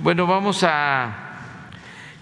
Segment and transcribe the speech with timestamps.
[0.00, 1.28] Bueno, vamos a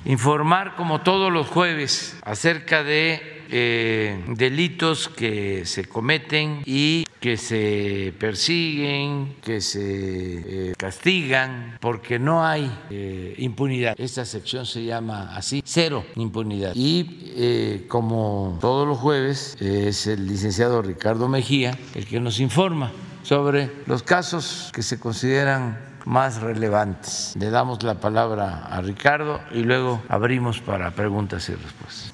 [0.04, 8.14] informar como todos los jueves acerca de eh, delitos que se cometen y que se
[8.20, 13.96] persiguen, que se eh, castigan, porque no hay eh, impunidad.
[13.98, 16.70] Esta sección se llama así, cero impunidad.
[16.76, 22.92] Y como todos los jueves es el licenciado Ricardo Mejía el que nos informa
[23.24, 27.34] sobre los casos que se consideran más relevantes.
[27.36, 32.12] Le damos la palabra a Ricardo y luego abrimos para preguntas y respuestas.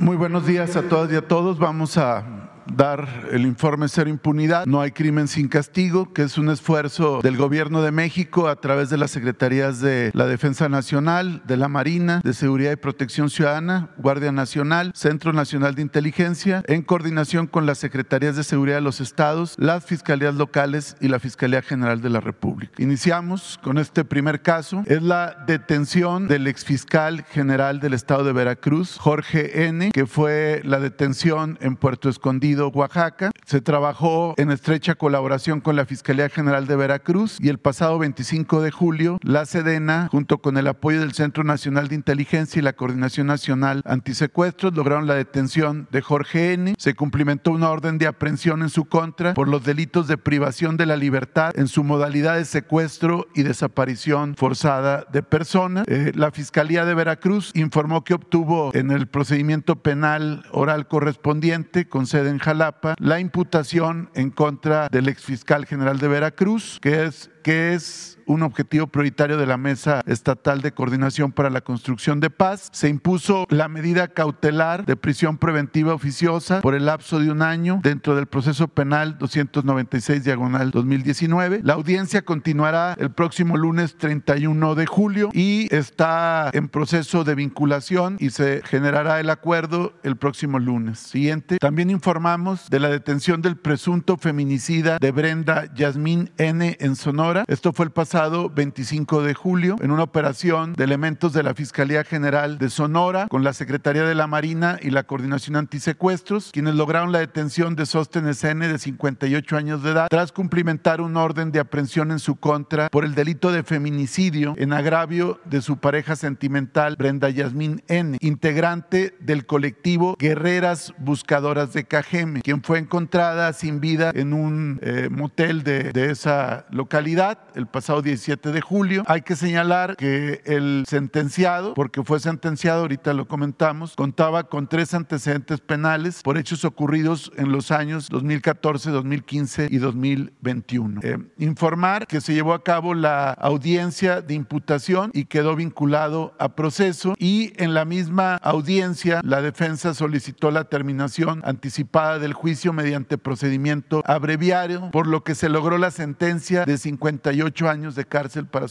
[0.00, 1.56] Muy buenos días a todas y a todos.
[1.60, 6.50] Vamos a dar el informe Cero Impunidad, No hay crimen sin castigo, que es un
[6.50, 11.56] esfuerzo del Gobierno de México a través de las Secretarías de la Defensa Nacional, de
[11.56, 17.46] la Marina, de Seguridad y Protección Ciudadana, Guardia Nacional, Centro Nacional de Inteligencia, en coordinación
[17.46, 22.00] con las Secretarías de Seguridad de los Estados, las Fiscalías Locales y la Fiscalía General
[22.00, 22.72] de la República.
[22.78, 24.82] Iniciamos con este primer caso.
[24.86, 30.80] Es la detención del exfiscal general del Estado de Veracruz, Jorge N., que fue la
[30.80, 33.30] detención en Puerto Escondido Oaxaca.
[33.46, 38.60] Se trabajó en estrecha colaboración con la Fiscalía General de Veracruz y el pasado 25
[38.62, 42.72] de julio la Sedena, junto con el apoyo del Centro Nacional de Inteligencia y la
[42.72, 46.74] Coordinación Nacional Antisecuestros, lograron la detención de Jorge N.
[46.78, 50.86] Se cumplimentó una orden de aprehensión en su contra por los delitos de privación de
[50.86, 55.86] la libertad en su modalidad de secuestro y desaparición forzada de personas.
[55.88, 62.06] Eh, la Fiscalía de Veracruz informó que obtuvo en el procedimiento penal oral correspondiente con
[62.06, 67.74] sede en Jalapa la imputación en contra del exfiscal general de Veracruz, que es, que
[67.74, 72.68] es un objetivo prioritario de la Mesa Estatal de Coordinación para la Construcción de Paz.
[72.72, 77.80] Se impuso la medida cautelar de prisión preventiva oficiosa por el lapso de un año
[77.82, 81.60] dentro del proceso penal 296 diagonal 2019.
[81.64, 88.16] La audiencia continuará el próximo lunes 31 de julio y está en proceso de vinculación
[88.20, 91.00] y se generará el acuerdo el próximo lunes.
[91.00, 91.58] Siguiente.
[91.58, 96.76] También informamos de la detención del presunto feminicida de Brenda Yasmín N.
[96.78, 97.44] en Sonora.
[97.48, 102.04] Esto fue el pasado 25 de julio en una operación de elementos de la Fiscalía
[102.04, 107.12] General de Sonora con la Secretaría de la Marina y la Coordinación Antisecuestros, quienes lograron
[107.12, 111.60] la detención de Sóstenes N de 58 años de edad tras cumplimentar un orden de
[111.60, 116.96] aprehensión en su contra por el delito de feminicidio en agravio de su pareja sentimental
[116.98, 124.10] Brenda Yasmín N, integrante del colectivo Guerreras Buscadoras de Cajeme, quien fue encontrada sin vida
[124.14, 129.02] en un eh, motel de, de esa localidad el pasado 17 de julio.
[129.06, 134.94] Hay que señalar que el sentenciado, porque fue sentenciado, ahorita lo comentamos, contaba con tres
[134.94, 141.00] antecedentes penales por hechos ocurridos en los años 2014, 2015 y 2021.
[141.02, 146.50] Eh, informar que se llevó a cabo la audiencia de imputación y quedó vinculado a
[146.56, 153.18] proceso y en la misma audiencia la defensa solicitó la terminación anticipada del juicio mediante
[153.18, 158.66] procedimiento abreviario, por lo que se logró la sentencia de 58 años de cárcel para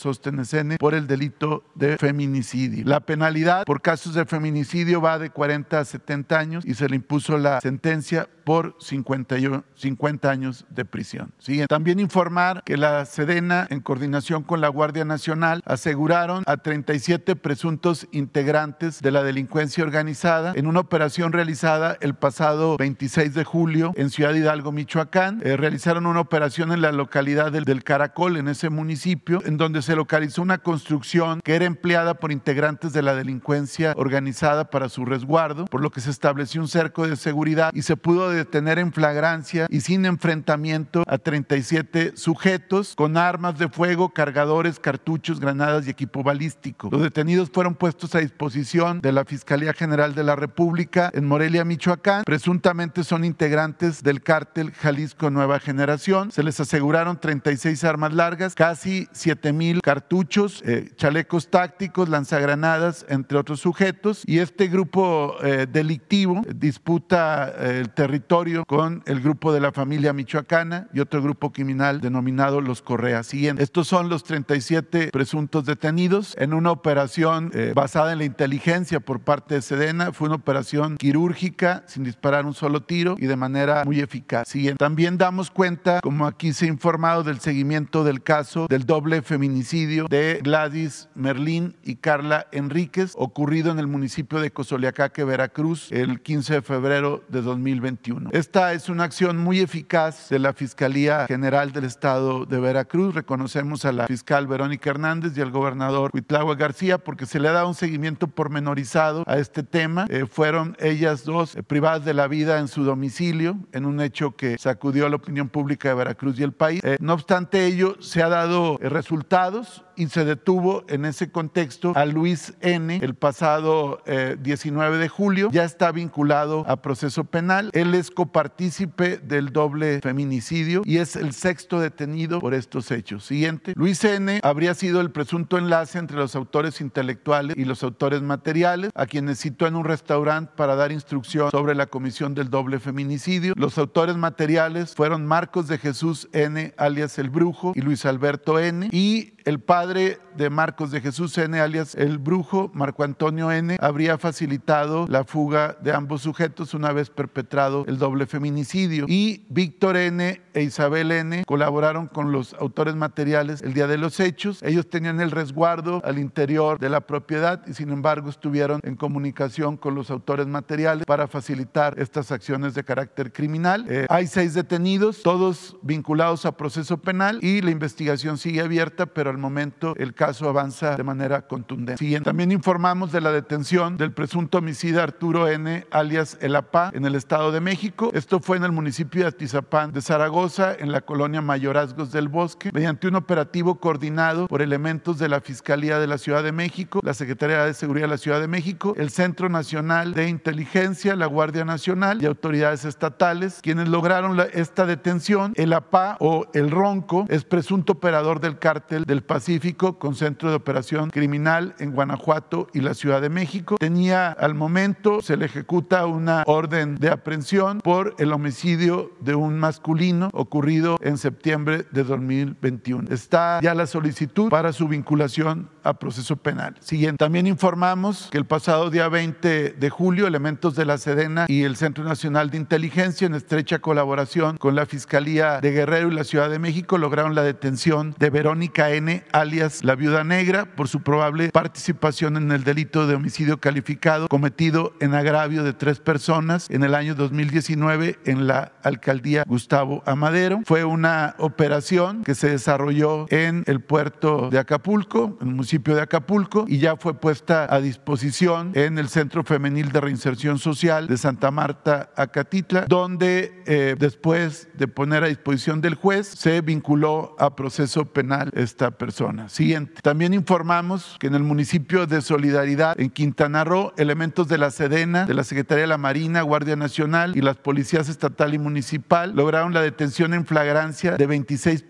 [0.53, 2.83] N por el delito de feminicidio.
[2.85, 6.95] La penalidad por casos de feminicidio va de 40 a 70 años y se le
[6.95, 9.35] impuso la sentencia por 50,
[9.75, 11.31] 50 años de prisión.
[11.67, 18.07] También informar que la Sedena, en coordinación con la Guardia Nacional, aseguraron a 37 presuntos
[18.11, 24.09] integrantes de la delincuencia organizada en una operación realizada el pasado 26 de julio en
[24.09, 25.41] Ciudad Hidalgo, Michoacán.
[25.43, 29.08] Eh, realizaron una operación en la localidad del, del Caracol, en ese municipio,
[29.45, 34.69] en donde se localizó una construcción que era empleada por integrantes de la delincuencia organizada
[34.69, 38.29] para su resguardo, por lo que se estableció un cerco de seguridad y se pudo
[38.29, 45.39] detener en flagrancia y sin enfrentamiento a 37 sujetos con armas de fuego, cargadores, cartuchos,
[45.39, 46.89] granadas y equipo balístico.
[46.91, 51.65] Los detenidos fueron puestos a disposición de la Fiscalía General de la República en Morelia,
[51.65, 52.23] Michoacán.
[52.25, 56.31] Presuntamente son integrantes del cártel Jalisco Nueva Generación.
[56.31, 63.37] Se les aseguraron 36 armas largas, casi 7 mil cartuchos, eh, chalecos tácticos, lanzagranadas, entre
[63.37, 64.23] otros sujetos.
[64.25, 70.13] Y este grupo eh, delictivo disputa eh, el territorio con el grupo de la familia
[70.13, 73.21] michoacana y otro grupo criminal denominado los Correa
[73.57, 79.19] Estos son los 37 presuntos detenidos en una operación eh, basada en la inteligencia por
[79.21, 80.11] parte de Sedena.
[80.11, 84.49] Fue una operación quirúrgica sin disparar un solo tiro y de manera muy eficaz.
[84.77, 90.07] También damos cuenta, como aquí se ha informado, del seguimiento del caso del doble feminicidio
[90.09, 96.55] de Gladys Merlín y Carla Enríquez, ocurrido en el municipio de Cozoleacaque, Veracruz, el 15
[96.55, 98.31] de febrero de 2021.
[98.33, 103.13] Esta es una acción muy eficaz de la Fiscalía General del Estado de Veracruz.
[103.13, 107.51] Reconocemos a la fiscal Verónica Hernández y al gobernador Huitlagua García porque se le ha
[107.51, 110.07] dado un seguimiento pormenorizado a este tema.
[110.09, 114.35] Eh, fueron ellas dos eh, privadas de la vida en su domicilio, en un hecho
[114.35, 116.81] que sacudió a la opinión pública de Veracruz y el país.
[116.83, 122.05] Eh, no obstante ello, se ha dado resultados y se detuvo en ese contexto a
[122.05, 122.99] Luis N.
[123.01, 124.01] el pasado
[124.39, 125.49] 19 de julio.
[125.51, 127.69] Ya está vinculado a proceso penal.
[127.73, 133.25] Él es copartícipe del doble feminicidio y es el sexto detenido por estos hechos.
[133.25, 133.73] Siguiente.
[133.75, 134.39] Luis N.
[134.41, 139.39] habría sido el presunto enlace entre los autores intelectuales y los autores materiales, a quienes
[139.39, 143.53] citó en un restaurante para dar instrucción sobre la comisión del doble feminicidio.
[143.57, 148.87] Los autores materiales fueron Marcos de Jesús N., alias el Brujo, y Luis Alberto N.
[148.93, 154.19] Y el padre de Marcos de Jesús N., alias el brujo, Marco Antonio N., habría
[154.19, 159.05] facilitado la fuga de ambos sujetos una vez perpetrado el doble feminicidio.
[159.07, 160.39] Y Víctor N.
[160.53, 161.43] e Isabel N.
[161.45, 164.61] colaboraron con los autores materiales el día de los hechos.
[164.61, 169.77] Ellos tenían el resguardo al interior de la propiedad y sin embargo estuvieron en comunicación
[169.77, 173.87] con los autores materiales para facilitar estas acciones de carácter criminal.
[173.89, 179.31] Eh, hay seis detenidos, todos vinculados a proceso penal y la investigación sigue abierta, pero
[179.31, 182.19] al momento el caso avanza de manera contundente.
[182.21, 187.15] También informamos de la detención del presunto homicida Arturo N., alias El Apá, en el
[187.15, 188.11] Estado de México.
[188.13, 192.71] Esto fue en el municipio de Atizapán de Zaragoza, en la colonia Mayorazgos del Bosque,
[192.73, 197.13] mediante un operativo coordinado por elementos de la Fiscalía de la Ciudad de México, la
[197.13, 201.65] Secretaría de Seguridad de la Ciudad de México, el Centro Nacional de Inteligencia, la Guardia
[201.65, 205.53] Nacional y autoridades estatales, quienes lograron esta detención.
[205.55, 210.55] El APA o el Ronco es presunto operador del cártel del Pacífico con centro de
[210.55, 213.77] operación criminal en Guanajuato y la Ciudad de México.
[213.79, 219.59] Tenía al momento, se le ejecuta una orden de aprehensión por el homicidio de un
[219.59, 223.09] masculino ocurrido en septiembre de 2021.
[223.09, 226.75] Está ya la solicitud para su vinculación a proceso penal.
[226.79, 227.17] Siguiente.
[227.17, 231.75] También informamos que el pasado día 20 de julio, elementos de la Sedena y el
[231.75, 236.49] Centro Nacional de Inteligencia, en estrecha colaboración con la Fiscalía de Guerrero y la Ciudad
[236.49, 241.49] de México, lograron la detención de Verónica N., alias la Viuda Negra, por su probable
[241.49, 246.95] participación en el delito de homicidio calificado cometido en agravio de tres personas en el
[246.95, 250.61] año 2019 en la alcaldía Gustavo Amadero.
[250.65, 256.01] Fue una operación que se desarrolló en el puerto de Acapulco, en el municipio de
[256.01, 261.17] Acapulco, y ya fue puesta a disposición en el Centro Femenil de Reinserción Social de
[261.17, 267.55] Santa Marta, Acatitla, donde eh, después de poner a disposición del juez se vinculó a
[267.55, 269.49] proceso penal esta persona.
[269.49, 270.01] Siguiente.
[270.03, 275.25] También informamos que en el municipio de Solidaridad, en Quintana Roo, elementos de la Sedena,
[275.25, 279.73] de la Secretaría de la Marina, Guardia Nacional y las policías estatal y municipal lograron
[279.73, 281.83] la detención en flagrancia de 26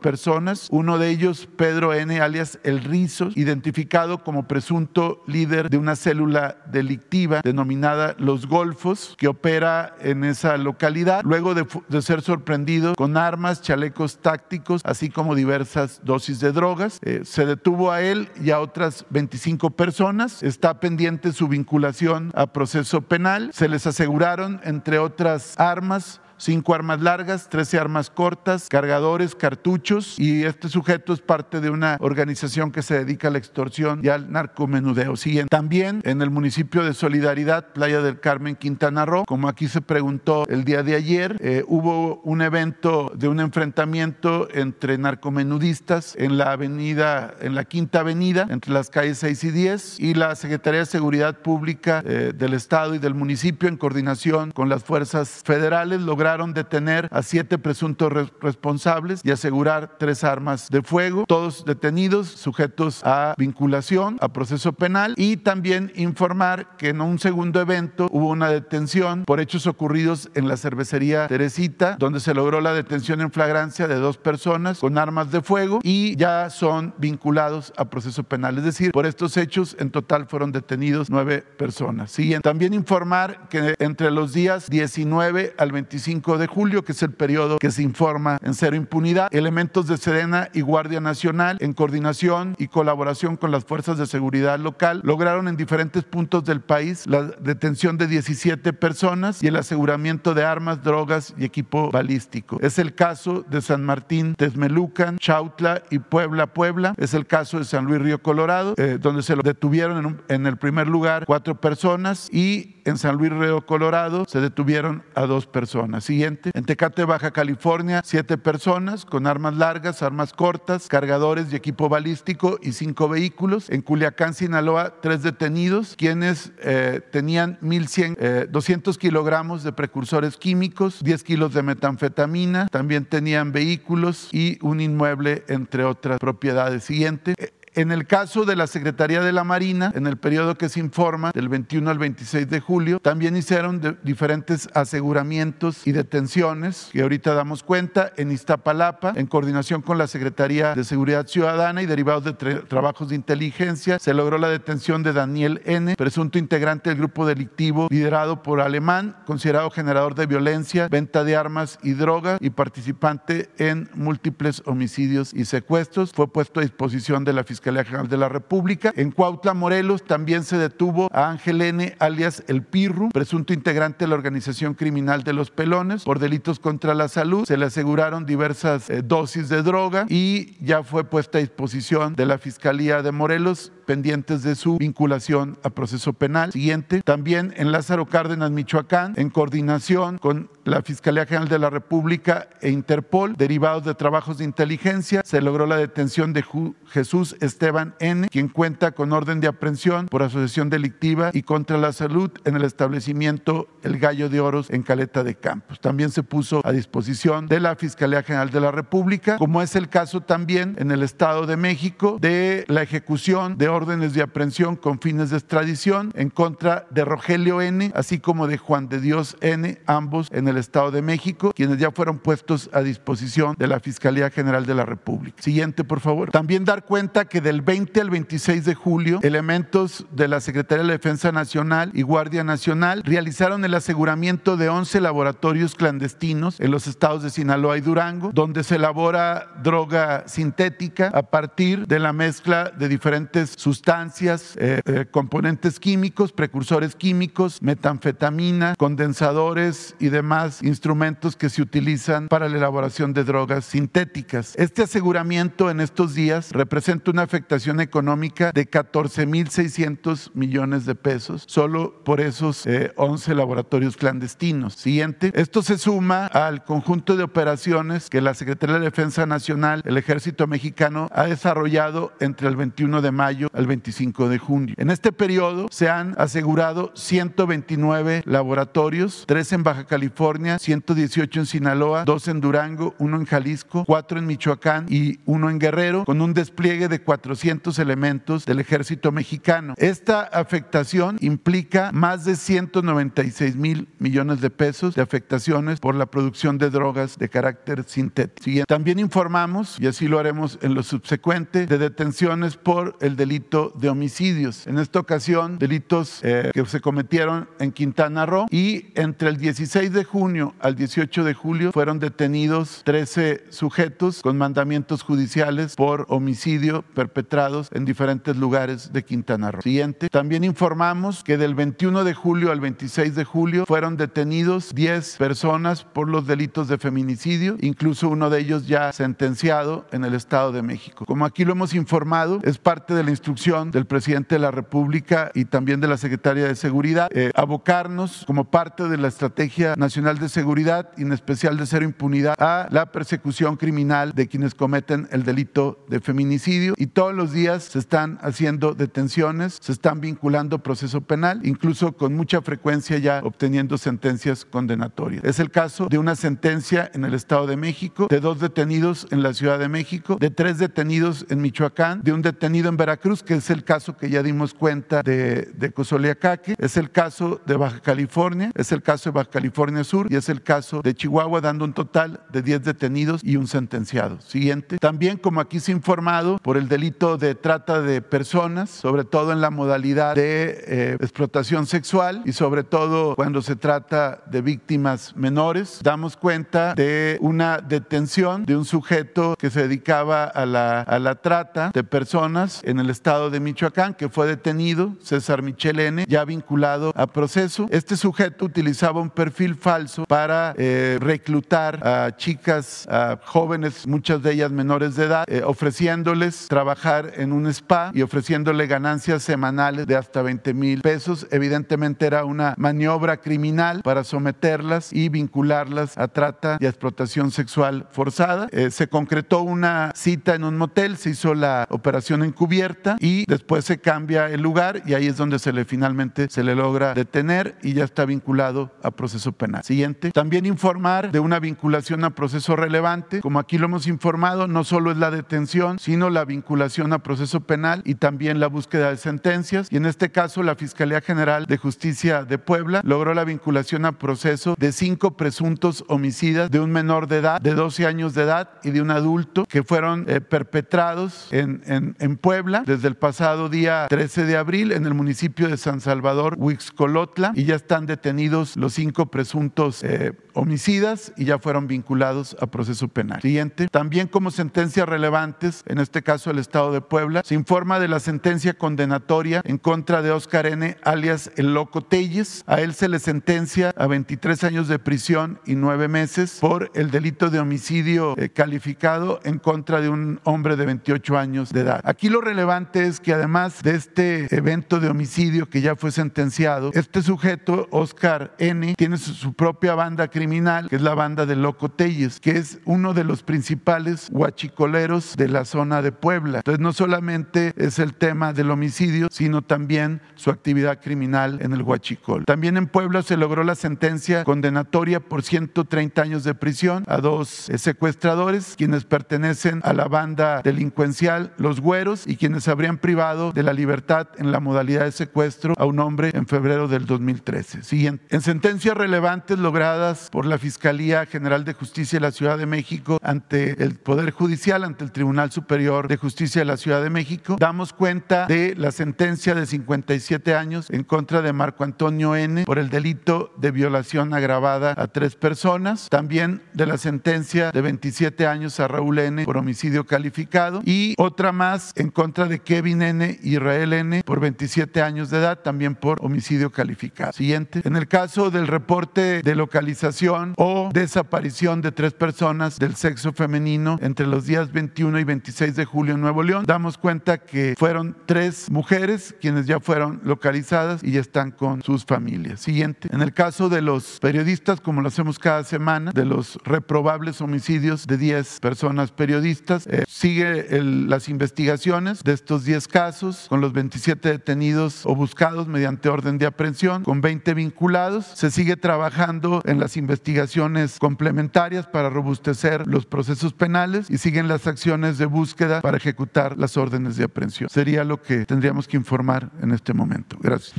[0.00, 5.96] personas, uno de ellos Pedro N., alias El Rizos, identificado como presunto líder de una
[5.96, 12.94] célula delictiva denominada Los Golfos, que opera en esa localidad, luego de, de ser sorprendido
[12.94, 16.98] con armas, chalecos tácticos, así como diversas dosis de drogas.
[17.02, 20.42] Eh, se detuvo a él y a otras 25 personas.
[20.42, 23.50] Está pendiente su vinculación a proceso penal.
[23.52, 30.44] Se les aseguraron, entre otras armas, cinco armas largas, 13 armas cortas, cargadores, cartuchos y
[30.44, 34.32] este sujeto es parte de una organización que se dedica a la extorsión y al
[34.32, 35.16] narcomenudeo.
[35.16, 35.50] Siguiente.
[35.50, 40.46] También en el municipio de Solidaridad, Playa del Carmen, Quintana Roo, como aquí se preguntó
[40.48, 46.52] el día de ayer, eh, hubo un evento de un enfrentamiento entre narcomenudistas en la
[46.52, 50.86] avenida, en la Quinta Avenida, entre las calles 6 y 10 y la Secretaría de
[50.86, 56.29] Seguridad Pública eh, del Estado y del municipio en coordinación con las fuerzas federales lograron
[56.38, 63.34] detener a siete presuntos responsables y asegurar tres armas de fuego, todos detenidos, sujetos a
[63.36, 69.24] vinculación, a proceso penal y también informar que en un segundo evento hubo una detención
[69.24, 73.96] por hechos ocurridos en la cervecería Teresita, donde se logró la detención en flagrancia de
[73.96, 78.58] dos personas con armas de fuego y ya son vinculados a proceso penal.
[78.58, 82.12] Es decir, por estos hechos en total fueron detenidos nueve personas.
[82.12, 82.42] Siguiente.
[82.42, 87.12] También informar que entre los días 19 al 25 25 de julio, que es el
[87.12, 89.28] periodo que se informa en cero impunidad.
[89.32, 94.58] Elementos de Sedena y Guardia Nacional, en coordinación y colaboración con las fuerzas de seguridad
[94.58, 100.34] local, lograron en diferentes puntos del país la detención de 17 personas y el aseguramiento
[100.34, 102.58] de armas, drogas y equipo balístico.
[102.60, 106.94] Es el caso de San Martín, Texmelucan, Chautla y Puebla, Puebla.
[106.98, 110.46] Es el caso de San Luis Río Colorado, eh, donde se lo detuvieron en, en
[110.46, 115.46] el primer lugar cuatro personas y en San Luis Río Colorado se detuvieron a dos
[115.46, 116.09] personas.
[116.10, 116.50] Siguiente.
[116.54, 122.58] En Tecate, Baja California, siete personas con armas largas, armas cortas, cargadores y equipo balístico
[122.60, 123.70] y cinco vehículos.
[123.70, 131.00] En Culiacán, Sinaloa, tres detenidos, quienes eh, tenían 1.100, 200 eh, kilogramos de precursores químicos,
[131.00, 136.82] 10 kilos de metanfetamina, también tenían vehículos y un inmueble, entre otras propiedades.
[136.82, 137.36] Siguiente.
[137.76, 141.30] En el caso de la Secretaría de la Marina, en el periodo que se informa,
[141.32, 147.62] del 21 al 26 de julio, también hicieron diferentes aseguramientos y detenciones, que ahorita damos
[147.62, 153.10] cuenta, en Iztapalapa, en coordinación con la Secretaría de Seguridad Ciudadana y derivados de trabajos
[153.10, 158.42] de inteligencia, se logró la detención de Daniel N., presunto integrante del grupo delictivo liderado
[158.42, 164.60] por Alemán, considerado generador de violencia, venta de armas y drogas y participante en múltiples
[164.66, 166.10] homicidios y secuestros.
[166.12, 168.90] Fue puesto a disposición de la Fiscalía Fiscalía General de la República.
[168.96, 174.08] En Cuautla, Morelos, también se detuvo a Ángel N., alias El Pirru, presunto integrante de
[174.08, 177.44] la organización criminal de los Pelones, por delitos contra la salud.
[177.44, 182.24] Se le aseguraron diversas eh, dosis de droga y ya fue puesta a disposición de
[182.24, 186.52] la Fiscalía de Morelos pendientes de su vinculación a proceso penal.
[186.52, 192.48] Siguiente, también en Lázaro Cárdenas, Michoacán, en coordinación con la Fiscalía General de la República
[192.60, 196.44] e Interpol, derivados de trabajos de inteligencia, se logró la detención de
[196.86, 201.92] Jesús Esteban N., quien cuenta con orden de aprehensión por asociación delictiva y contra la
[201.92, 205.80] salud en el establecimiento El Gallo de Oros en Caleta de Campos.
[205.80, 209.88] También se puso a disposición de la Fiscalía General de la República, como es el
[209.88, 215.00] caso también en el Estado de México de la ejecución de órdenes de aprehensión con
[215.00, 219.80] fines de extradición en contra de Rogelio N., así como de Juan de Dios N.,
[219.86, 224.30] ambos en el Estado de México, quienes ya fueron puestos a disposición de la Fiscalía
[224.30, 225.42] General de la República.
[225.42, 226.30] Siguiente, por favor.
[226.30, 230.88] También dar cuenta que del 20 al 26 de julio, elementos de la Secretaría de
[230.88, 236.86] la Defensa Nacional y Guardia Nacional realizaron el aseguramiento de 11 laboratorios clandestinos en los
[236.86, 242.70] estados de Sinaloa y Durango, donde se elabora droga sintética a partir de la mezcla
[242.70, 251.48] de diferentes sustancias, eh, eh, componentes químicos, precursores químicos, metanfetamina, condensadores y demás instrumentos que
[251.48, 254.54] se utilizan para la elaboración de drogas sintéticas.
[254.56, 262.02] Este aseguramiento en estos días representa una afectación económica de 14.600 millones de pesos solo
[262.04, 264.74] por esos 11 eh, laboratorios clandestinos.
[264.74, 265.30] Siguiente.
[265.34, 270.48] Esto se suma al conjunto de operaciones que la Secretaría de Defensa Nacional, el Ejército
[270.48, 274.74] Mexicano, ha desarrollado entre el 21 de mayo al 25 de junio.
[274.76, 282.04] En este periodo se han asegurado 129 laboratorios, tres en Baja California, 118 en Sinaloa,
[282.04, 286.34] 2 en Durango, 1 en Jalisco, 4 en Michoacán y 1 en Guerrero, con un
[286.34, 289.74] despliegue de 400 elementos del ejército mexicano.
[289.76, 296.56] Esta afectación implica más de 196 mil millones de pesos de afectaciones por la producción
[296.56, 298.64] de drogas de carácter sintético.
[298.66, 303.90] También informamos, y así lo haremos en lo subsecuente, de detenciones por el delito de
[303.90, 304.66] homicidios.
[304.66, 309.92] En esta ocasión, delitos eh, que se cometieron en Quintana Roo y entre el 16
[309.92, 316.84] de junio al 18 de julio fueron detenidos 13 sujetos con mandamientos judiciales por homicidio
[317.10, 319.62] perpetrados en diferentes lugares de Quintana Roo.
[319.62, 320.08] Siguiente.
[320.08, 325.84] También informamos que del 21 de julio al 26 de julio fueron detenidos 10 personas
[325.84, 330.62] por los delitos de feminicidio, incluso uno de ellos ya sentenciado en el Estado de
[330.62, 331.04] México.
[331.04, 335.32] Como aquí lo hemos informado, es parte de la instrucción del presidente de la República
[335.34, 340.18] y también de la Secretaria de Seguridad eh, abocarnos como parte de la Estrategia Nacional
[340.18, 345.08] de Seguridad y en especial de Cero Impunidad a la persecución criminal de quienes cometen
[345.10, 350.58] el delito de feminicidio y todos los días se están haciendo detenciones, se están vinculando
[350.58, 355.24] proceso penal, incluso con mucha frecuencia ya obteniendo sentencias condenatorias.
[355.24, 359.22] Es el caso de una sentencia en el Estado de México, de dos detenidos en
[359.22, 363.32] la Ciudad de México, de tres detenidos en Michoacán, de un detenido en Veracruz, que
[363.32, 367.80] es el caso que ya dimos cuenta de, de Cozoleacaque, es el caso de Baja
[367.80, 371.64] California, es el caso de Baja California Sur y es el caso de Chihuahua, dando
[371.64, 374.20] un total de 10 detenidos y un sentenciado.
[374.20, 374.76] Siguiente.
[374.76, 379.04] También, como aquí se ha informado, por el delito delito de trata de personas, sobre
[379.04, 384.42] todo en la modalidad de eh, explotación sexual y sobre todo cuando se trata de
[384.42, 385.80] víctimas menores.
[385.82, 391.14] Damos cuenta de una detención de un sujeto que se dedicaba a la, a la
[391.14, 396.24] trata de personas en el estado de Michoacán, que fue detenido, César Michel N., ya
[396.24, 397.66] vinculado a proceso.
[397.70, 404.32] Este sujeto utilizaba un perfil falso para eh, reclutar a chicas, a jóvenes, muchas de
[404.32, 409.96] ellas menores de edad, eh, ofreciéndoles trabajar en un spa y ofreciéndole ganancias semanales de
[409.96, 411.26] hasta 20 mil pesos.
[411.32, 417.88] Evidentemente era una maniobra criminal para someterlas y vincularlas a trata y a explotación sexual
[417.90, 418.46] forzada.
[418.52, 423.64] Eh, se concretó una cita en un motel, se hizo la operación encubierta y después
[423.64, 427.56] se cambia el lugar y ahí es donde se le finalmente se le logra detener
[427.62, 429.64] y ya está vinculado a proceso penal.
[429.64, 430.12] Siguiente.
[430.12, 433.20] También informar de una vinculación a proceso relevante.
[433.22, 437.40] Como aquí lo hemos informado, no solo es la detención, sino la vinculación a proceso
[437.40, 439.68] penal y también la búsqueda de sentencias.
[439.70, 443.92] Y en este caso, la Fiscalía General de Justicia de Puebla logró la vinculación a
[443.92, 448.50] proceso de cinco presuntos homicidas de un menor de edad, de 12 años de edad
[448.62, 453.48] y de un adulto que fueron eh, perpetrados en, en, en Puebla desde el pasado
[453.48, 458.56] día 13 de abril en el municipio de San Salvador, Huixcolotla, y ya están detenidos
[458.56, 463.20] los cinco presuntos eh, homicidas y ya fueron vinculados a proceso penal.
[463.20, 463.68] Siguiente.
[463.68, 468.00] También como sentencias relevantes, en este caso el Estado de Puebla, se informa de la
[468.00, 472.42] sentencia condenatoria en contra de Oscar N., alias El Loco Telles.
[472.48, 476.90] A él se le sentencia a 23 años de prisión y nueve meses por el
[476.90, 481.82] delito de homicidio eh, calificado en contra de un hombre de 28 años de edad.
[481.84, 486.72] Aquí lo relevante es que además de este evento de homicidio que ya fue sentenciado,
[486.74, 491.68] este sujeto, Oscar N., tiene su propia banda criminal, que es la banda de Loco
[491.68, 496.39] Telles, que es uno de los principales huachicoleros de la zona de Puebla.
[496.40, 501.62] Entonces no solamente es el tema del homicidio, sino también su actividad criminal en el
[501.62, 502.24] huachicol.
[502.24, 507.50] También en Puebla se logró la sentencia condenatoria por 130 años de prisión a dos
[507.50, 513.42] eh, secuestradores, quienes pertenecen a la banda delincuencial Los Güeros y quienes habrían privado de
[513.42, 517.64] la libertad en la modalidad de secuestro a un hombre en febrero del 2013.
[517.64, 518.06] Siguiente.
[518.08, 522.98] En sentencias relevantes logradas por la Fiscalía General de Justicia de la Ciudad de México
[523.02, 527.36] ante el Poder Judicial, ante el Tribunal Superior de Justicia de la Ciudad de México,
[527.38, 532.58] damos cuenta de la sentencia de 57 años en contra de Marco Antonio N por
[532.58, 538.60] el delito de violación agravada a tres personas, también de la sentencia de 27 años
[538.60, 543.32] a Raúl N por homicidio calificado y otra más en contra de Kevin N y
[543.34, 547.12] Israel N por 27 años de edad, también por homicidio calificado.
[547.12, 547.62] Siguiente.
[547.64, 553.78] En el caso del reporte de localización o desaparición de tres personas del sexo femenino
[553.80, 557.96] entre los días 21 y 26 de julio en Nuevo León, damos cuenta que fueron
[558.06, 562.40] tres mujeres quienes ya fueron localizadas y ya están con sus familias.
[562.40, 562.88] Siguiente.
[562.92, 567.86] En el caso de los periodistas, como lo hacemos cada semana, de los reprobables homicidios
[567.86, 573.52] de 10 personas periodistas, eh, sigue el, las investigaciones de estos 10 casos con los
[573.52, 578.06] 27 detenidos o buscados mediante orden de aprehensión, con 20 vinculados.
[578.06, 584.46] Se sigue trabajando en las investigaciones complementarias para robustecer los procesos penales y siguen las
[584.46, 587.48] acciones de búsqueda para ejecutar las órdenes de aprehensión.
[587.50, 590.16] Sería lo que tendríamos que informar en este momento.
[590.20, 590.54] Gracias.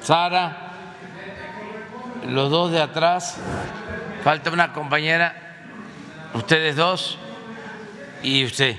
[0.00, 0.56] Sara,
[2.28, 3.38] los dos de atrás,
[4.22, 5.34] falta una compañera,
[6.34, 7.18] ustedes dos
[8.22, 8.76] y usted.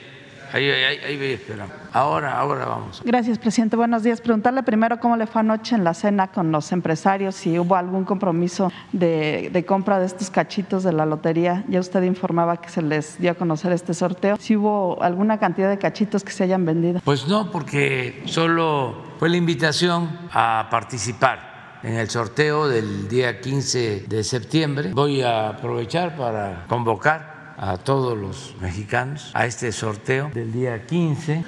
[0.55, 1.75] Ahí, ahí, ahí esperamos.
[1.91, 3.01] Ahora, ahora vamos.
[3.03, 3.75] Gracias, presidente.
[3.75, 4.21] Buenos días.
[4.21, 8.05] Preguntarle primero cómo le fue anoche en la cena con los empresarios, si hubo algún
[8.05, 11.65] compromiso de, de, compra de estos cachitos de la lotería.
[11.67, 14.37] Ya usted informaba que se les dio a conocer este sorteo.
[14.39, 17.01] Si hubo alguna cantidad de cachitos que se hayan vendido.
[17.03, 24.05] Pues no, porque solo fue la invitación a participar en el sorteo del día 15
[24.07, 24.91] de septiembre.
[24.93, 31.43] Voy a aprovechar para convocar a todos los mexicanos a este sorteo del día 15.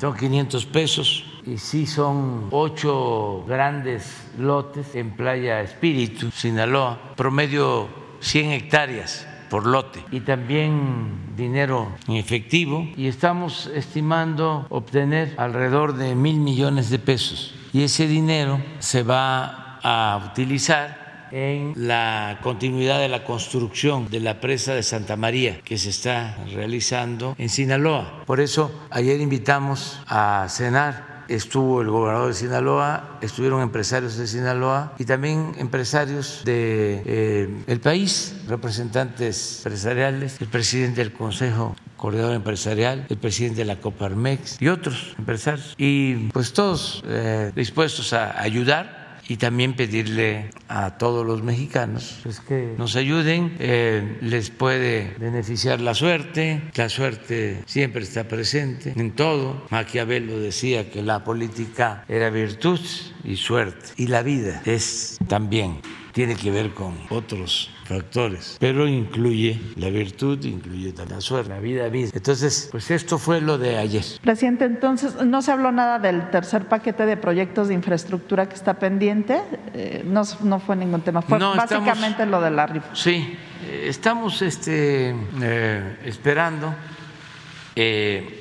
[0.00, 7.88] Son 500 pesos y sí son ocho grandes lotes en Playa Espíritu, Sinaloa, promedio
[8.20, 12.86] 100 hectáreas por lote y también dinero en efectivo.
[12.96, 17.54] Y estamos estimando obtener alrededor de mil millones de pesos.
[17.72, 21.05] Y ese dinero se va a utilizar
[21.36, 26.38] en la continuidad de la construcción de la presa de Santa María que se está
[26.54, 28.22] realizando en Sinaloa.
[28.24, 34.94] Por eso ayer invitamos a cenar estuvo el gobernador de Sinaloa, estuvieron empresarios de Sinaloa
[34.96, 43.16] y también empresarios de, eh, país, representantes empresariales, el presidente del Consejo coordinador empresarial, el
[43.16, 45.74] presidente de la Coparmex y otros empresarios.
[45.76, 52.40] Y pues todos eh, dispuestos a ayudar y también pedirle a todos los mexicanos pues,
[52.40, 53.56] que nos ayuden.
[53.58, 59.66] Eh, les puede beneficiar la suerte, la suerte siempre está presente en todo.
[59.70, 62.80] Maquiavelo decía que la política era virtud
[63.24, 65.80] y suerte, y la vida es también
[66.12, 71.88] tiene que ver con otros factores, pero incluye la virtud, incluye la suerte, la vida
[71.88, 72.12] misma.
[72.14, 74.04] Entonces, pues esto fue lo de ayer.
[74.22, 78.74] Presidente, entonces no se habló nada del tercer paquete de proyectos de infraestructura que está
[78.74, 79.40] pendiente,
[79.74, 82.94] eh, no, no, fue ningún tema, fue básicamente lo de la rifa.
[82.94, 86.74] Sí, eh, estamos este, eh, esperando.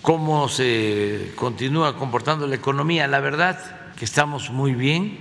[0.01, 3.05] cómo se continúa comportando la economía.
[3.07, 3.59] La verdad
[3.97, 5.19] que estamos muy bien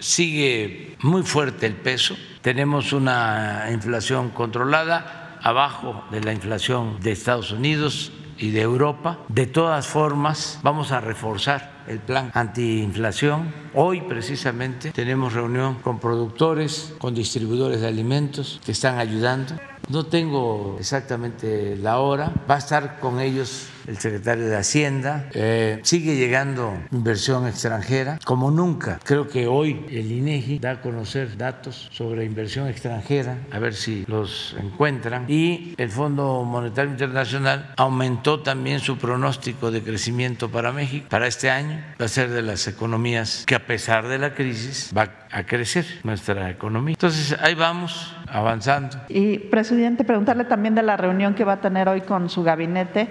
[0.00, 7.52] sigue muy fuerte el peso, tenemos una inflación controlada abajo de la inflación de Estados
[7.52, 9.18] Unidos y de Europa.
[9.28, 13.52] De todas formas, vamos a reforzar el plan antiinflación.
[13.74, 19.54] Hoy precisamente tenemos reunión con productores, con distribuidores de alimentos que están ayudando.
[19.88, 25.26] No tengo exactamente la hora, va a estar con ellos el secretario de Hacienda.
[25.34, 29.00] Eh, sigue llegando inversión extranjera como nunca.
[29.02, 34.04] Creo que hoy el INEGI da a conocer datos sobre inversión extranjera, a ver si
[34.06, 35.24] los encuentran.
[35.28, 41.50] Y el Fondo Monetario Internacional aumentó también su pronóstico de crecimiento para México para este
[41.50, 41.82] año.
[42.00, 45.84] Va a ser de las economías que a pesar de la crisis va a crecer
[46.04, 46.94] nuestra economía.
[46.94, 48.98] Entonces ahí vamos avanzando.
[49.08, 53.08] Y presidente, preguntarle también de la reunión que va a tener hoy con su gabinete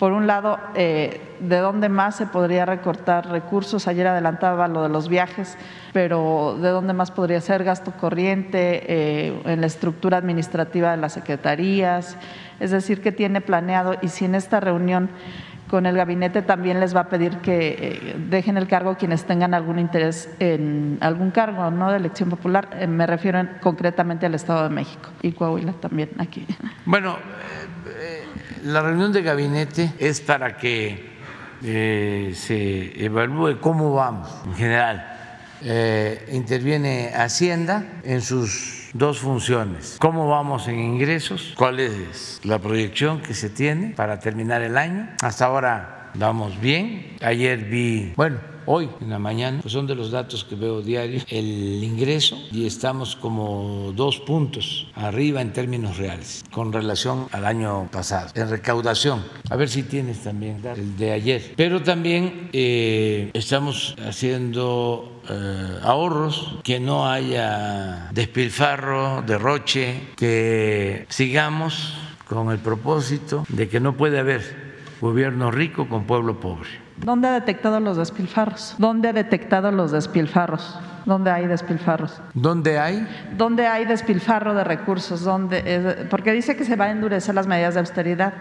[0.00, 3.86] por un lado, eh, de dónde más se podría recortar recursos.
[3.86, 5.58] Ayer adelantaba lo de los viajes,
[5.92, 11.12] pero de dónde más podría ser gasto corriente eh, en la estructura administrativa de las
[11.12, 12.16] secretarías.
[12.60, 15.10] Es decir, qué tiene planeado y si en esta reunión
[15.68, 19.52] con el gabinete también les va a pedir que eh, dejen el cargo quienes tengan
[19.52, 22.88] algún interés en algún cargo no de elección popular.
[22.88, 26.46] me refiero concretamente al Estado de México y Coahuila también aquí.
[26.86, 27.18] Bueno,
[28.64, 31.10] la reunión de gabinete es para que
[31.62, 35.06] eh, se evalúe cómo vamos en general.
[35.62, 39.96] Eh, interviene Hacienda en sus dos funciones.
[40.00, 41.54] ¿Cómo vamos en ingresos?
[41.56, 45.10] ¿Cuál es la proyección que se tiene para terminar el año?
[45.22, 47.16] Hasta ahora vamos bien.
[47.20, 48.38] Ayer vi, bueno,
[48.72, 52.66] hoy en la mañana, pues son de los datos que veo diarios, el ingreso y
[52.66, 58.30] estamos como dos puntos arriba en términos reales con relación al año pasado.
[58.34, 61.54] En recaudación, a ver si tienes también el de ayer.
[61.56, 71.94] Pero también eh, estamos haciendo eh, ahorros, que no haya despilfarro, derroche, que sigamos
[72.28, 76.89] con el propósito de que no puede haber gobierno rico con pueblo pobre.
[77.04, 78.74] ¿Dónde ha detectado los despilfarros?
[78.78, 80.78] ¿Dónde ha detectado los despilfarros?
[81.06, 82.20] ¿Dónde hay despilfarros?
[82.34, 83.08] ¿Dónde hay?
[83.36, 85.22] ¿Dónde hay despilfarro de recursos?
[85.22, 86.06] ¿Dónde?
[86.10, 88.34] Porque dice que se van a endurecer las medidas de austeridad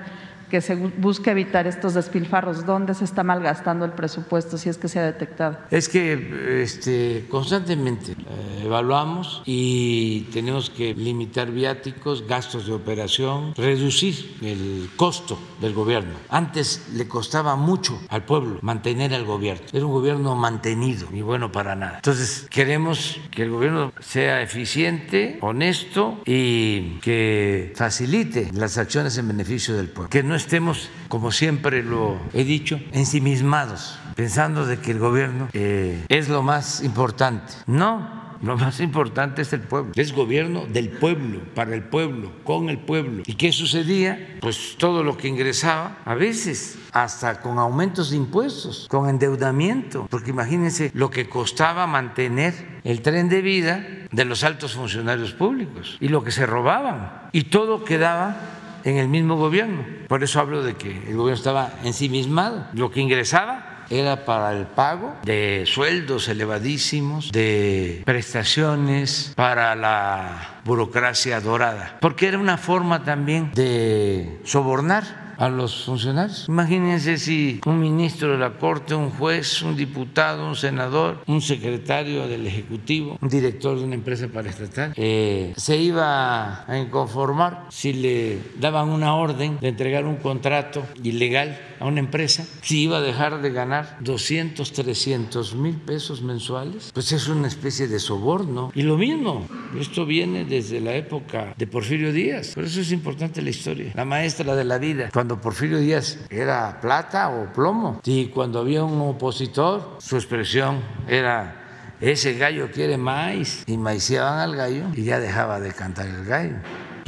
[0.49, 2.65] que se busque evitar estos despilfarros.
[2.65, 5.57] ¿Dónde se está malgastando el presupuesto si es que se ha detectado?
[5.71, 14.38] Es que este, constantemente eh, evaluamos y tenemos que limitar viáticos, gastos de operación, reducir
[14.41, 16.13] el costo del gobierno.
[16.29, 19.65] Antes le costaba mucho al pueblo mantener al gobierno.
[19.71, 21.95] Era un gobierno mantenido, ni bueno para nada.
[21.97, 29.75] Entonces queremos que el gobierno sea eficiente, honesto y que facilite las acciones en beneficio
[29.75, 30.09] del pueblo.
[30.09, 36.04] Que no estemos, como siempre lo he dicho, ensimismados, pensando de que el gobierno eh,
[36.08, 37.54] es lo más importante.
[37.67, 39.91] No, lo más importante es el pueblo.
[39.95, 43.23] Es gobierno del pueblo, para el pueblo, con el pueblo.
[43.25, 44.38] ¿Y qué sucedía?
[44.39, 50.32] Pues todo lo que ingresaba, a veces hasta con aumentos de impuestos, con endeudamiento, porque
[50.32, 56.08] imagínense lo que costaba mantener el tren de vida de los altos funcionarios públicos y
[56.08, 57.30] lo que se robaban.
[57.32, 59.85] Y todo quedaba en el mismo gobierno.
[60.07, 62.67] Por eso hablo de que el gobierno estaba ensimismado.
[62.73, 71.41] Lo que ingresaba era para el pago de sueldos elevadísimos, de prestaciones para la burocracia
[71.41, 76.45] dorada, porque era una forma también de sobornar a los funcionarios.
[76.47, 82.28] Imagínense si un ministro de la Corte, un juez, un diputado, un senador, un secretario
[82.28, 88.39] del Ejecutivo, un director de una empresa paraestatal, eh, se iba a inconformar si le
[88.60, 93.41] daban una orden de entregar un contrato ilegal a una empresa, si iba a dejar
[93.41, 98.71] de ganar 200, 300 mil pesos mensuales, pues es una especie de soborno.
[98.75, 99.47] Y lo mismo,
[99.80, 103.91] esto viene desde la época de Porfirio Díaz, por eso es importante la historia.
[103.95, 108.83] La maestra de la vida, cuando Porfirio Díaz era plata o plomo, y cuando había
[108.83, 111.59] un opositor, su expresión era
[112.01, 116.55] ese gallo quiere maíz y maiciaban al gallo y ya dejaba de cantar el gallo.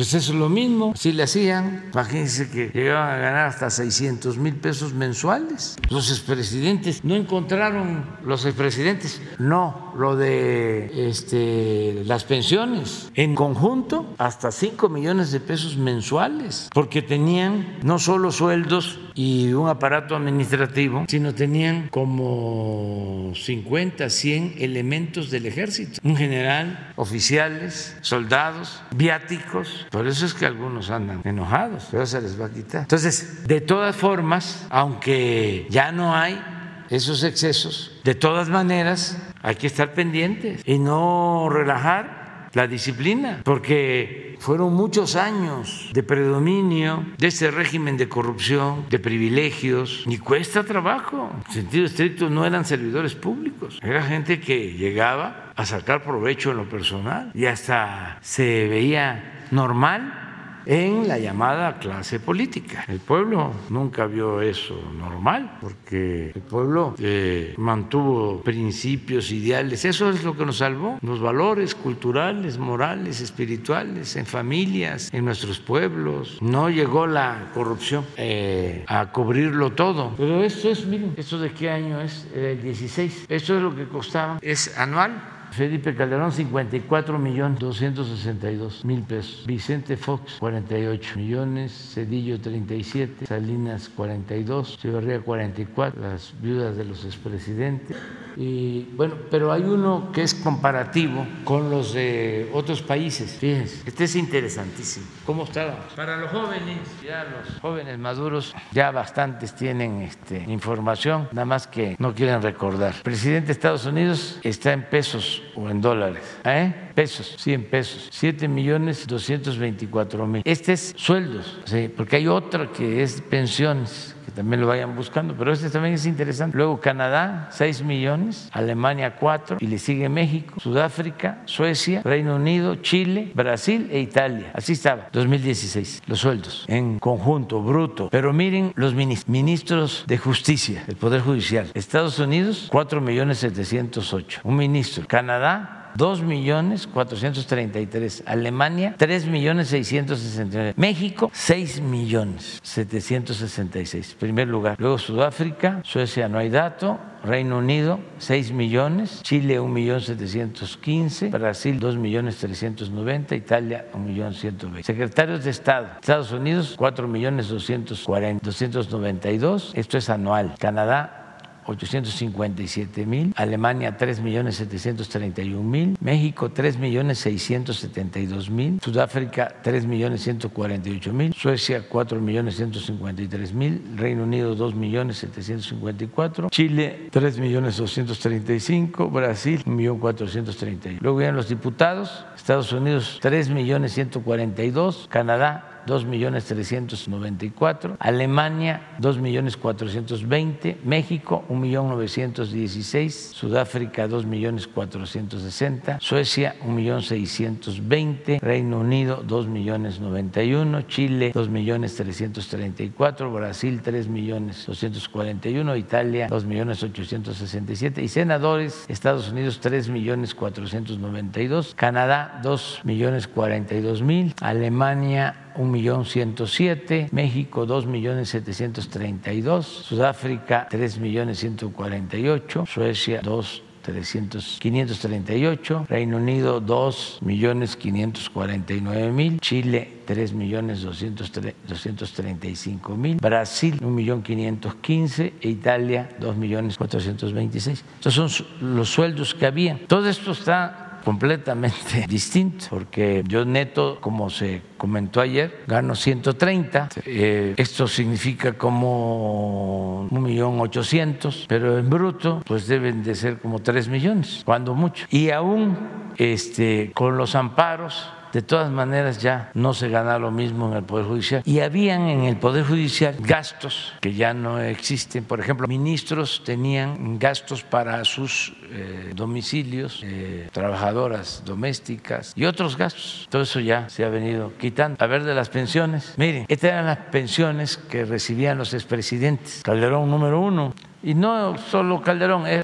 [0.02, 4.56] Pues es lo mismo, si le hacían, imagínense que llegaban a ganar hasta 600 mil
[4.56, 5.76] pesos mensuales.
[5.92, 14.52] Los expresidentes no encontraron, los expresidentes, no, lo de este, las pensiones, en conjunto hasta
[14.52, 21.36] 5 millones de pesos mensuales, porque tenían no solo sueldos y un aparato administrativo, sino
[21.36, 30.34] tenían como 50, 100 elementos del ejército, un general, oficiales, soldados, viáticos, por eso es
[30.34, 32.82] que algunos andan enojados, pero se les va a quitar.
[32.82, 36.42] Entonces, de todas formas, aunque ya no hay
[36.90, 44.38] esos excesos, de todas maneras hay que estar pendientes y no relajar la disciplina, porque
[44.40, 51.32] fueron muchos años de predominio de ese régimen de corrupción, de privilegios, y cuesta trabajo.
[51.48, 56.58] En sentido estricto no eran servidores públicos, era gente que llegaba a sacar provecho en
[56.58, 60.22] lo personal y hasta se veía normal
[60.66, 62.86] en la llamada clase política.
[62.88, 70.24] El pueblo nunca vio eso normal, porque el pueblo eh, mantuvo principios, ideales, eso es
[70.24, 76.38] lo que nos salvó, los valores culturales, morales, espirituales, en familias, en nuestros pueblos.
[76.42, 80.14] No llegó la corrupción eh, a cubrirlo todo.
[80.18, 82.28] Pero esto es, miren, ¿esto de qué año es?
[82.36, 83.26] El 16.
[83.30, 89.44] Esto es lo que costaba, es anual Felipe Calderón, 54 millones 262 mil pesos.
[89.46, 91.92] Vicente Fox, 48 millones.
[91.94, 93.26] Cedillo, 37.
[93.26, 94.76] Salinas, 42.
[94.76, 96.02] Echeverría, 44.
[96.02, 97.98] Las viudas de los expresidentes.
[98.38, 103.32] Y bueno, pero hay uno que es comparativo con los de otros países.
[103.32, 105.06] Fíjense, este es interesantísimo.
[105.26, 105.88] ¿Cómo estaba?
[105.96, 111.96] Para los jóvenes, ya los jóvenes maduros, ya bastantes tienen este, información, nada más que
[112.00, 112.96] no quieren recordar.
[112.96, 116.40] El presidente de Estados Unidos está en pesos o en dólares.
[116.44, 116.74] ¿Eh?
[116.94, 118.08] Pesos, sí, en pesos.
[118.12, 120.42] 7 millones 224 mil.
[120.46, 121.90] Este es sueldos, ¿sí?
[121.96, 126.06] porque hay otra que es pensiones que también lo vayan buscando, pero este también es
[126.06, 126.56] interesante.
[126.56, 133.32] Luego Canadá, 6 millones, Alemania 4, y le sigue México, Sudáfrica, Suecia, Reino Unido, Chile,
[133.34, 134.52] Brasil e Italia.
[134.54, 138.10] Así estaba, 2016, los sueldos en conjunto, bruto.
[138.10, 141.72] Pero miren los ministros de justicia, el Poder Judicial.
[141.74, 145.06] Estados Unidos, 4 millones 708, un ministro.
[145.08, 148.24] Canadá, 2 millones 433.
[148.26, 150.74] Alemania, 3 millones 669.
[150.78, 154.16] México, 6 millones 766.
[154.16, 154.76] Primer lugar.
[154.80, 157.00] Luego Sudáfrica, Suecia no hay dato.
[157.24, 164.34] Reino Unido, 6 millones, Chile 1 millón 715, Brasil 2 millones 390, Italia 1 millón
[164.34, 164.84] 120.
[164.84, 170.56] Secretarios de Estado, Estados Unidos 4 millones 240, 292, esto es anual.
[170.58, 171.21] Canadá
[171.66, 180.22] 857 mil, Alemania 3 millones 731 mil, México 3 millones 672 mil, Sudáfrica 3 millones
[180.22, 187.78] 148 mil, Suecia 4 millones 153 mil, Reino Unido 2 millones 754, Chile 3 millones
[187.78, 191.00] 235, Brasil 1 millón 431.
[191.02, 199.18] Luego vienen los diputados, Estados Unidos 3 millones 142, Canadá 2 millones 394, Alemania 2
[199.18, 208.80] millones 420, México 1 millón 916, Sudáfrica 2 millones 460, Suecia 1 millón 620, Reino
[208.80, 216.84] Unido 2 millones 91, Chile 2 millones 334, Brasil 3 millones 241, Italia 2 millones
[216.84, 227.10] 867 y senadores Estados Unidos 3 millones 492, Canadá 2 millones 42 mil, Alemania 1.107.000,
[227.12, 240.34] México 2.732.000, Sudáfrica 3.148.000, Suecia 2 538, Reino Unido 2 millones 549 mil, Chile 3
[240.34, 247.84] millones 235 mil, Brasil 1 millón 515 e Italia 2 millones 426.
[247.96, 248.30] Estos son
[248.62, 249.80] los sueldos que había.
[249.88, 256.90] Todo esto está completamente distinto, porque yo neto, como se comentó ayer, gano 130.
[257.06, 263.60] Eh, esto significa como un millón ochocientos, pero en bruto, pues deben de ser como
[263.60, 265.06] tres millones, cuando mucho.
[265.10, 265.78] Y aún
[266.18, 270.84] este, con los amparos de todas maneras ya no se gana lo mismo en el
[270.84, 271.42] Poder Judicial.
[271.46, 275.24] Y habían en el Poder Judicial gastos que ya no existen.
[275.24, 283.28] Por ejemplo, ministros tenían gastos para sus eh, domicilios, eh, trabajadoras domésticas y otros gastos.
[283.30, 285.04] Todo eso ya se ha venido quitando.
[285.04, 286.14] A ver de las pensiones.
[286.18, 289.62] Miren, estas eran las pensiones que recibían los expresidentes.
[289.64, 290.74] Calderón número uno.
[291.04, 292.64] Y no solo Calderón, eh,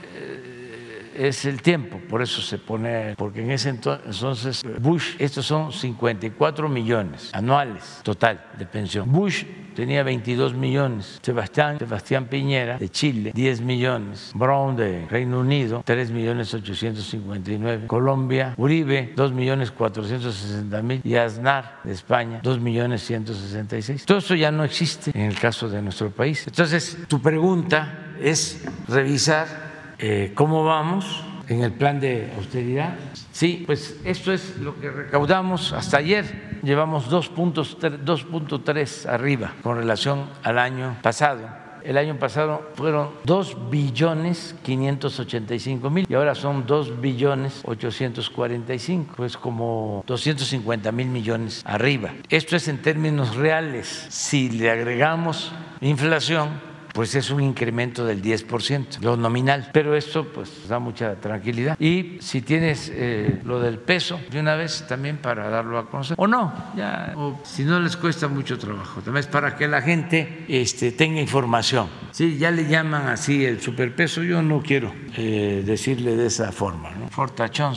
[1.18, 6.70] es el tiempo, por eso se pone, porque en ese entonces Bush, estos son 54
[6.70, 9.12] millones anuales total de pensión.
[9.12, 9.44] Bush
[9.76, 16.12] tenía 22 millones, Sebastián, Sebastián Piñera de Chile 10 millones, Brown de Reino Unido 3
[16.12, 24.06] millones 859, Colombia, Uribe 2 millones 460 mil y Aznar de España 2 millones 166.
[24.06, 26.46] Todo eso ya no existe en el caso de nuestro país.
[26.48, 29.67] Entonces, tu pregunta es revisar
[30.00, 32.96] eh, ¿Cómo vamos en el plan de austeridad?
[33.32, 36.60] Sí, pues esto es lo que recaudamos hasta ayer.
[36.64, 41.68] Llevamos 2.3 arriba con relación al año pasado.
[41.84, 49.38] El año pasado fueron 2 billones 585 mil y ahora son 2 billones 845, pues
[49.38, 52.14] como 250 mil millones arriba.
[52.30, 54.08] Esto es en términos reales.
[54.10, 56.50] Si le agregamos inflación,
[56.98, 59.70] pues es un incremento del 10%, lo nominal.
[59.72, 61.80] Pero esto pues da mucha tranquilidad.
[61.80, 66.16] Y si tienes eh, lo del peso, de una vez también para darlo a conocer,
[66.18, 69.84] o no, ya, o si no les cuesta mucho trabajo, también es para que la
[69.84, 71.88] gente este, tenga información.
[72.10, 76.90] Sí, ya le llaman así el superpeso, yo no quiero eh, decirle de esa forma,
[76.96, 77.10] ¿no?
[77.10, 77.76] Fortachón.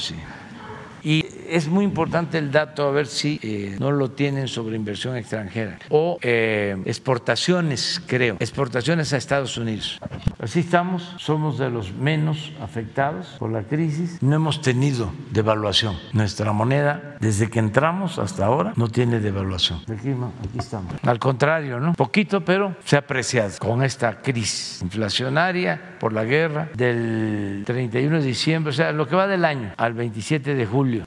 [1.02, 5.16] Y es muy importante el dato, a ver si eh, no lo tienen sobre inversión
[5.16, 10.00] extranjera o eh, exportaciones, creo, exportaciones a Estados Unidos.
[10.40, 15.96] Así estamos, somos de los menos afectados por la crisis, no hemos tenido devaluación.
[16.12, 19.80] Nuestra moneda, desde que entramos hasta ahora, no tiene devaluación.
[19.90, 20.94] Aquí, aquí estamos.
[21.02, 21.94] Al contrario, ¿no?
[21.94, 28.24] Poquito, pero se ha apreciado con esta crisis inflacionaria por la guerra del 31 de
[28.24, 31.04] diciembre, o sea, lo que va del año al 27 de julio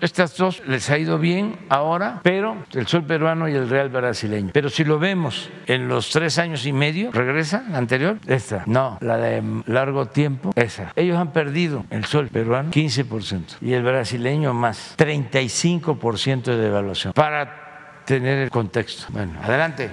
[0.00, 4.50] estas dos les ha ido bien ahora, pero el sol peruano y el real brasileño.
[4.52, 8.64] Pero si lo vemos en los tres años y medio, regresa la anterior, esta.
[8.66, 10.92] No, la de largo tiempo, esa.
[10.96, 17.12] Ellos han perdido el sol peruano 15% y el brasileño más 35% de devaluación.
[17.12, 17.63] Para
[18.04, 19.06] tener el contexto.
[19.10, 19.90] Bueno, adelante.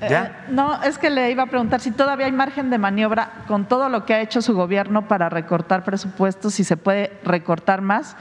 [0.00, 0.24] ¿Ya?
[0.24, 3.66] Eh, no, es que le iba a preguntar si todavía hay margen de maniobra con
[3.66, 8.16] todo lo que ha hecho su gobierno para recortar presupuestos, si se puede recortar más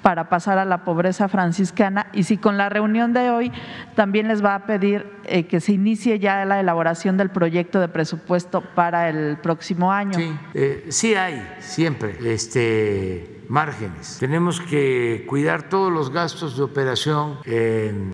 [0.00, 3.52] para pasar a la pobreza franciscana y si con la reunión de hoy
[3.94, 7.88] también les va a pedir eh, que se inicie ya la elaboración del proyecto de
[7.88, 10.14] presupuesto para el próximo año.
[10.14, 14.18] Sí, eh, sí hay siempre este, márgenes.
[14.20, 17.38] Tenemos que cuidar todos los gastos de operación.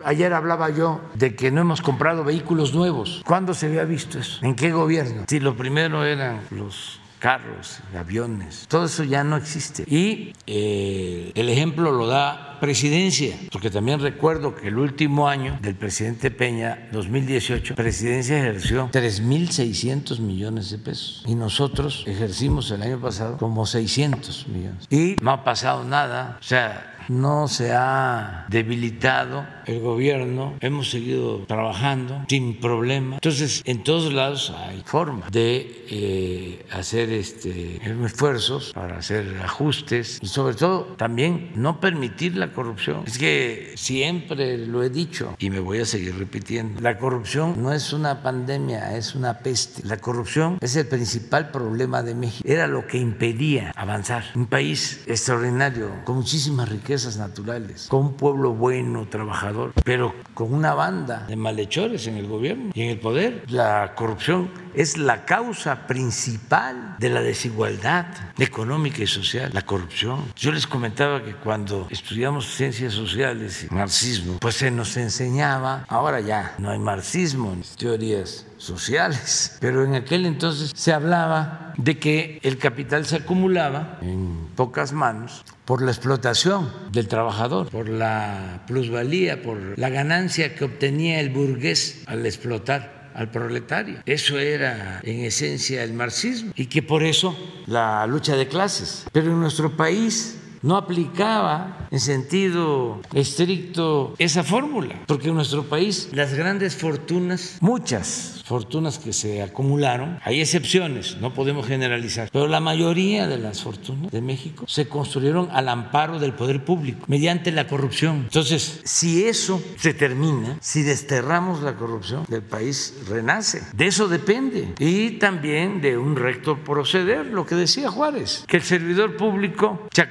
[0.04, 3.22] Ayer hablaba yo de que no hemos comprado vehículos nuevos.
[3.26, 4.44] ¿Cuándo se había visto eso?
[4.44, 5.24] ¿En qué gobierno?
[5.28, 9.84] Si lo primero eran los carros, aviones, todo eso ya no existe.
[9.86, 15.74] Y eh, el ejemplo lo da presidencia, porque también recuerdo que el último año del
[15.74, 21.22] presidente Peña, 2018, presidencia ejerció 3.600 millones de pesos.
[21.26, 24.86] Y nosotros ejercimos el año pasado como 600 millones.
[24.88, 31.44] Y no ha pasado nada, o sea, no se ha debilitado el gobierno, hemos seguido
[31.46, 33.16] trabajando sin problema.
[33.16, 40.26] Entonces, en todos lados hay forma de eh, hacer este, esfuerzos para hacer ajustes y
[40.26, 43.02] sobre todo también no permitir la corrupción.
[43.06, 47.72] Es que siempre lo he dicho y me voy a seguir repitiendo, la corrupción no
[47.72, 49.82] es una pandemia, es una peste.
[49.86, 52.48] La corrupción es el principal problema de México.
[52.48, 54.24] Era lo que impedía avanzar.
[54.34, 60.74] Un país extraordinario, con muchísimas riquezas naturales, con un pueblo bueno, trabajador pero con una
[60.74, 63.42] banda de malhechores en el gobierno y en el poder.
[63.48, 68.06] La corrupción es la causa principal de la desigualdad
[68.38, 70.32] económica y social, la corrupción.
[70.36, 76.20] Yo les comentaba que cuando estudiamos ciencias sociales y marxismo, pues se nos enseñaba, ahora
[76.20, 82.58] ya no hay marxismo teorías sociales, pero en aquel entonces se hablaba de que el
[82.58, 89.78] capital se acumulaba en pocas manos por la explotación del trabajador, por la plusvalía, por
[89.78, 94.00] la ganancia que obtenía el burgués al explotar al proletario.
[94.06, 99.06] Eso era en esencia el marxismo y que por eso la lucha de clases.
[99.12, 106.08] Pero en nuestro país no aplicaba en sentido estricto esa fórmula, porque en nuestro país
[106.12, 112.60] las grandes fortunas, muchas fortunas que se acumularon, hay excepciones, no podemos generalizar, pero la
[112.60, 117.66] mayoría de las fortunas de México se construyeron al amparo del poder público, mediante la
[117.66, 118.22] corrupción.
[118.24, 123.62] Entonces, si eso se termina, si desterramos la corrupción del país, renace.
[123.74, 124.74] De eso depende.
[124.78, 130.02] Y también de un recto proceder, lo que decía Juárez, que el servidor público se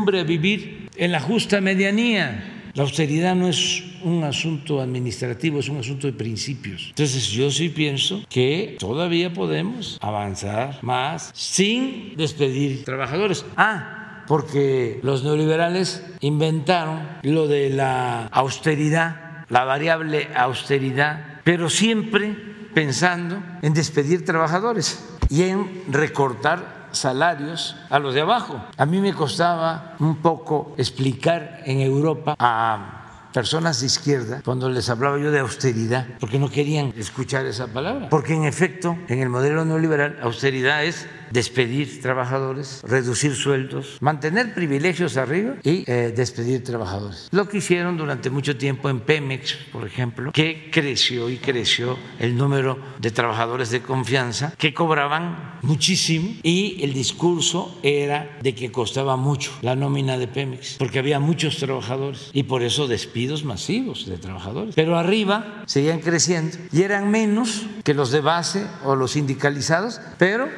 [0.00, 5.68] acostumbre a vivir en la justa medianía la austeridad no es un asunto administrativo, es
[5.68, 6.86] un asunto de principios.
[6.90, 13.44] Entonces yo sí pienso que todavía podemos avanzar más sin despedir trabajadores.
[13.56, 22.36] Ah, porque los neoliberales inventaron lo de la austeridad, la variable austeridad, pero siempre
[22.72, 28.62] pensando en despedir trabajadores y en recortar salarios a los de abajo.
[28.76, 33.00] A mí me costaba un poco explicar en Europa a
[33.32, 38.08] personas de izquierda cuando les hablaba yo de austeridad, porque no querían escuchar esa palabra.
[38.08, 45.16] Porque en efecto, en el modelo neoliberal, austeridad es despedir trabajadores, reducir sueldos, mantener privilegios
[45.16, 47.28] arriba y eh, despedir trabajadores.
[47.30, 52.36] Lo que hicieron durante mucho tiempo en Pemex, por ejemplo, que creció y creció el
[52.36, 59.16] número de trabajadores de confianza que cobraban muchísimo y el discurso era de que costaba
[59.16, 64.18] mucho la nómina de Pemex, porque había muchos trabajadores y por eso despidos masivos de
[64.18, 64.74] trabajadores.
[64.74, 70.48] Pero arriba seguían creciendo y eran menos que los de base o los sindicalizados, pero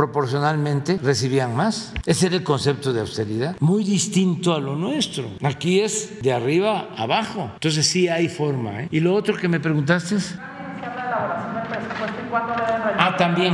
[0.00, 1.92] proporcionalmente recibían más.
[2.06, 5.28] Ese era el concepto de austeridad, muy distinto a lo nuestro.
[5.42, 7.50] Aquí es de arriba abajo.
[7.52, 8.84] Entonces sí hay forma.
[8.84, 8.88] ¿eh?
[8.90, 10.38] Y lo otro que me preguntaste es...
[12.98, 13.52] Ah, también.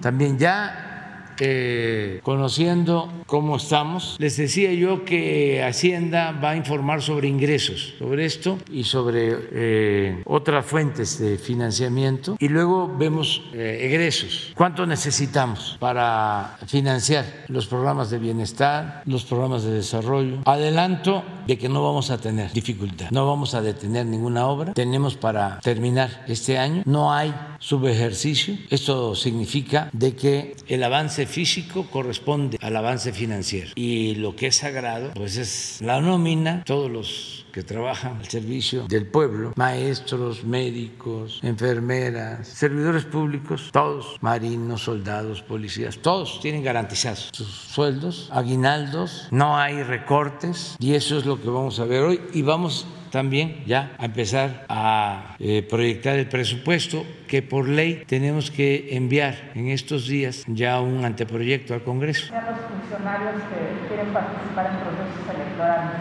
[0.00, 0.91] También ya
[1.38, 8.24] eh, conociendo cómo estamos, les decía yo que Hacienda va a informar sobre ingresos, sobre
[8.24, 12.36] esto y sobre eh, otras fuentes de financiamiento.
[12.38, 14.52] Y luego vemos eh, egresos.
[14.54, 20.38] ¿Cuánto necesitamos para financiar los programas de bienestar, los programas de desarrollo?
[20.44, 24.74] Adelanto de que no vamos a tener dificultad, no vamos a detener ninguna obra.
[24.74, 28.56] Tenemos para terminar este año, no hay subejercicio.
[28.70, 30.82] Esto significa de que el
[31.22, 33.70] avance físico corresponde al avance financiero.
[33.74, 38.86] Y lo que es sagrado pues es la nómina, todos los que trabajan al servicio
[38.88, 47.48] del pueblo, maestros, médicos, enfermeras, servidores públicos, todos, marinos, soldados, policías, todos tienen garantizados sus
[47.48, 52.20] sueldos, aguinaldos, no hay recortes y eso es lo que vamos a ver hoy.
[52.32, 58.50] Y vamos también ya a empezar a eh, proyectar el presupuesto que por ley tenemos
[58.50, 62.30] que enviar en estos días ya un anteproyecto al Congreso.
[62.30, 65.96] los funcionarios que quieren participar en procesos electorales.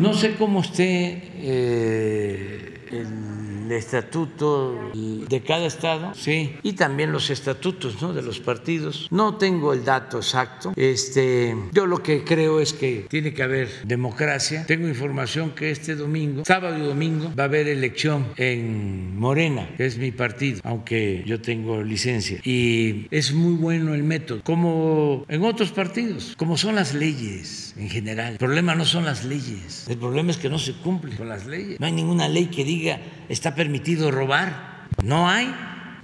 [0.00, 3.06] No sé cómo esté eh, el
[3.66, 8.12] el estatuto de cada estado, sí, y también los estatutos ¿no?
[8.12, 9.08] de los partidos.
[9.10, 10.72] No tengo el dato exacto.
[10.76, 14.64] Este, yo lo que creo es que tiene que haber democracia.
[14.66, 19.86] Tengo información que este domingo, sábado y domingo, va a haber elección en Morena, que
[19.86, 22.40] es mi partido, aunque yo tengo licencia.
[22.44, 27.88] Y es muy bueno el método, como en otros partidos, como son las leyes en
[27.88, 28.32] general.
[28.32, 31.46] El problema no son las leyes, el problema es que no se cumple con las
[31.46, 31.80] leyes.
[31.80, 34.86] No hay ninguna ley que diga está permitido robar.
[35.02, 35.54] No hay.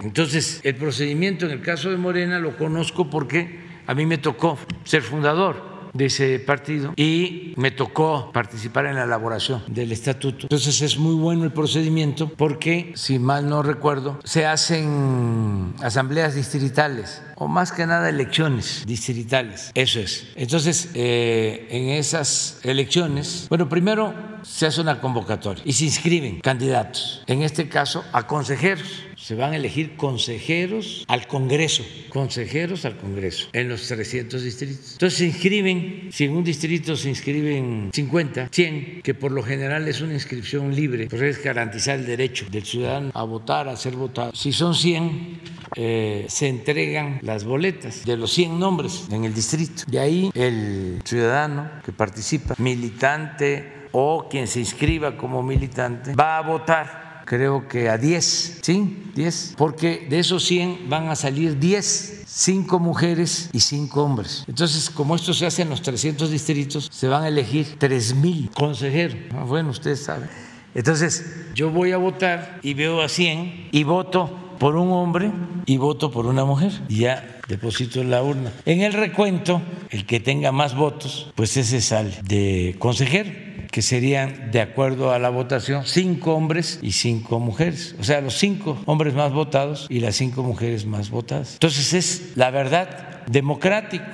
[0.01, 4.57] Entonces, el procedimiento en el caso de Morena lo conozco porque a mí me tocó
[4.83, 10.43] ser fundador de ese partido y me tocó participar en la elaboración del estatuto.
[10.43, 17.21] Entonces es muy bueno el procedimiento porque, si mal no recuerdo, se hacen asambleas distritales
[17.35, 19.71] o más que nada elecciones distritales.
[19.73, 20.27] Eso es.
[20.35, 24.13] Entonces, eh, en esas elecciones, bueno, primero
[24.43, 29.53] se hace una convocatoria y se inscriben candidatos, en este caso a consejeros se van
[29.53, 34.91] a elegir consejeros al Congreso, consejeros al Congreso en los 300 distritos.
[34.93, 39.87] Entonces se inscriben, si en un distrito se inscriben 50, 100, que por lo general
[39.87, 43.95] es una inscripción libre, porque es garantizar el derecho del ciudadano a votar, a ser
[43.95, 44.35] votado.
[44.35, 45.39] Si son 100,
[45.77, 49.83] eh, se entregan las boletas de los 100 nombres en el distrito.
[49.87, 56.41] De ahí el ciudadano que participa, militante o quien se inscriba como militante, va a
[56.41, 59.03] votar creo que a 10, ¿sí?
[59.15, 64.43] 10, porque de esos 100 van a salir 10, 5 mujeres y 5 hombres.
[64.47, 68.49] Entonces, como esto se hace en los 300 distritos, se van a elegir 3 mil
[68.51, 69.17] consejeros.
[69.35, 70.29] Ah, bueno, ustedes saben.
[70.75, 75.31] Entonces, yo voy a votar y veo a 100 y voto por un hombre
[75.65, 76.71] y voto por una mujer.
[76.89, 78.51] Y ya deposito en la urna.
[78.65, 83.31] En el recuento, el que tenga más votos, pues ese sale de consejero
[83.73, 87.95] que serían, de acuerdo a la votación, cinco hombres y cinco mujeres.
[87.99, 91.53] O sea, los cinco hombres más votados y las cinco mujeres más votadas.
[91.53, 94.05] Entonces es, la verdad, democrático.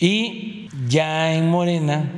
[0.00, 2.10] Y ya en Morena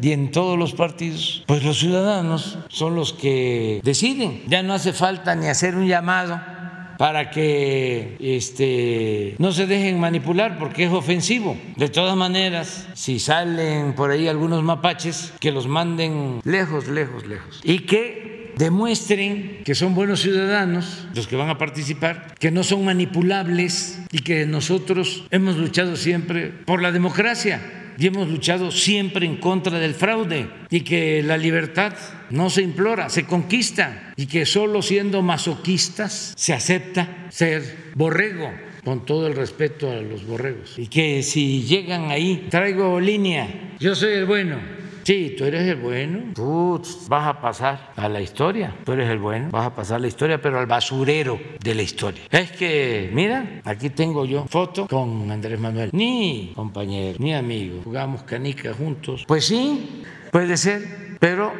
[0.00, 4.44] y en todos los partidos, pues los ciudadanos son los que deciden.
[4.46, 6.40] Ya no hace falta ni hacer un llamado
[6.98, 11.56] para que este, no se dejen manipular porque es ofensivo.
[11.76, 17.60] De todas maneras, si salen por ahí algunos mapaches, que los manden lejos, lejos, lejos.
[17.64, 22.84] Y que demuestren que son buenos ciudadanos los que van a participar, que no son
[22.84, 27.60] manipulables y que nosotros hemos luchado siempre por la democracia
[27.98, 31.94] y hemos luchado siempre en contra del fraude y que la libertad
[32.30, 38.50] no se implora, se conquista y que solo siendo masoquistas se acepta ser borrego
[38.84, 40.78] con todo el respeto a los borregos.
[40.78, 44.58] Y que si llegan ahí traigo línea, yo soy el bueno,
[45.06, 49.20] Sí, tú eres el bueno, tú vas a pasar a la historia, tú eres el
[49.20, 52.22] bueno, vas a pasar a la historia, pero al basurero de la historia.
[52.28, 58.24] Es que, mira, aquí tengo yo foto con Andrés Manuel, ni compañero, ni amigo, jugamos
[58.24, 59.22] canica juntos.
[59.28, 60.02] Pues sí,
[60.32, 61.52] puede ser, pero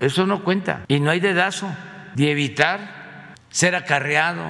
[0.00, 0.86] eso no cuenta.
[0.88, 1.68] Y no hay dedazo
[2.14, 4.42] de evitar ser acarreado,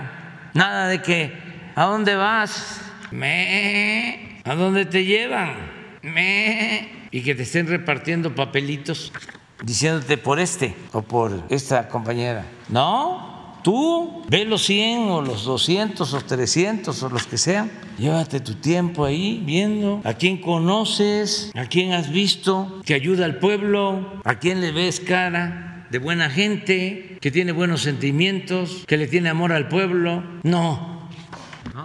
[0.55, 1.33] nada de que,
[1.75, 2.81] ¿a dónde vas?
[3.11, 5.55] Me, ¿a dónde te llevan?
[6.03, 9.13] Me y que te estén repartiendo papelitos
[9.63, 12.45] diciéndote por este o por esta compañera.
[12.69, 17.71] No, tú ve los 100 o los 200 o 300 o los que sean.
[17.99, 23.39] Llévate tu tiempo ahí viendo a quién conoces, a quién has visto que ayuda al
[23.39, 29.07] pueblo, a quién le ves cara de buena gente, que tiene buenos sentimientos, que le
[29.07, 30.25] tiene amor al pueblo.
[30.43, 31.09] No,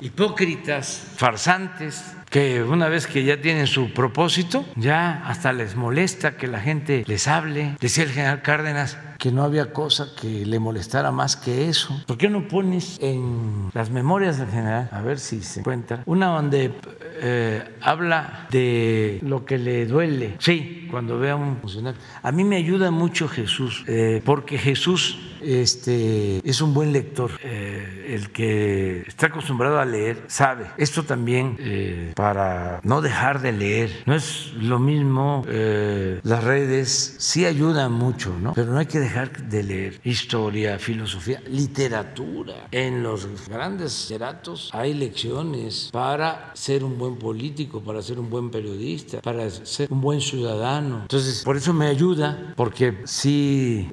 [0.01, 6.47] hipócritas, farsantes, que una vez que ya tienen su propósito, ya hasta les molesta que
[6.47, 7.75] la gente les hable.
[7.79, 12.01] Decía el general Cárdenas que no había cosa que le molestara más que eso.
[12.07, 16.27] ¿Por qué no pones en las memorias del general, a ver si se encuentra, una
[16.27, 16.73] donde
[17.21, 20.35] eh, habla de lo que le duele?
[20.39, 21.99] Sí, cuando vea un funcionario.
[22.23, 27.31] A mí me ayuda mucho Jesús, eh, porque Jesús este, es un buen lector.
[27.43, 30.65] Eh, el que está acostumbrado a leer sabe.
[30.77, 34.03] Esto también eh, para no dejar de leer.
[34.05, 38.53] No es lo mismo, eh, las redes sí ayudan mucho, ¿no?
[38.53, 42.67] Pero no hay que dejar de leer historia, filosofía, literatura.
[42.71, 48.51] En los grandes ceratos hay lecciones para ser un buen político, para ser un buen
[48.51, 51.01] periodista, para ser un buen ciudadano.
[51.01, 53.89] Entonces, por eso me ayuda, porque sí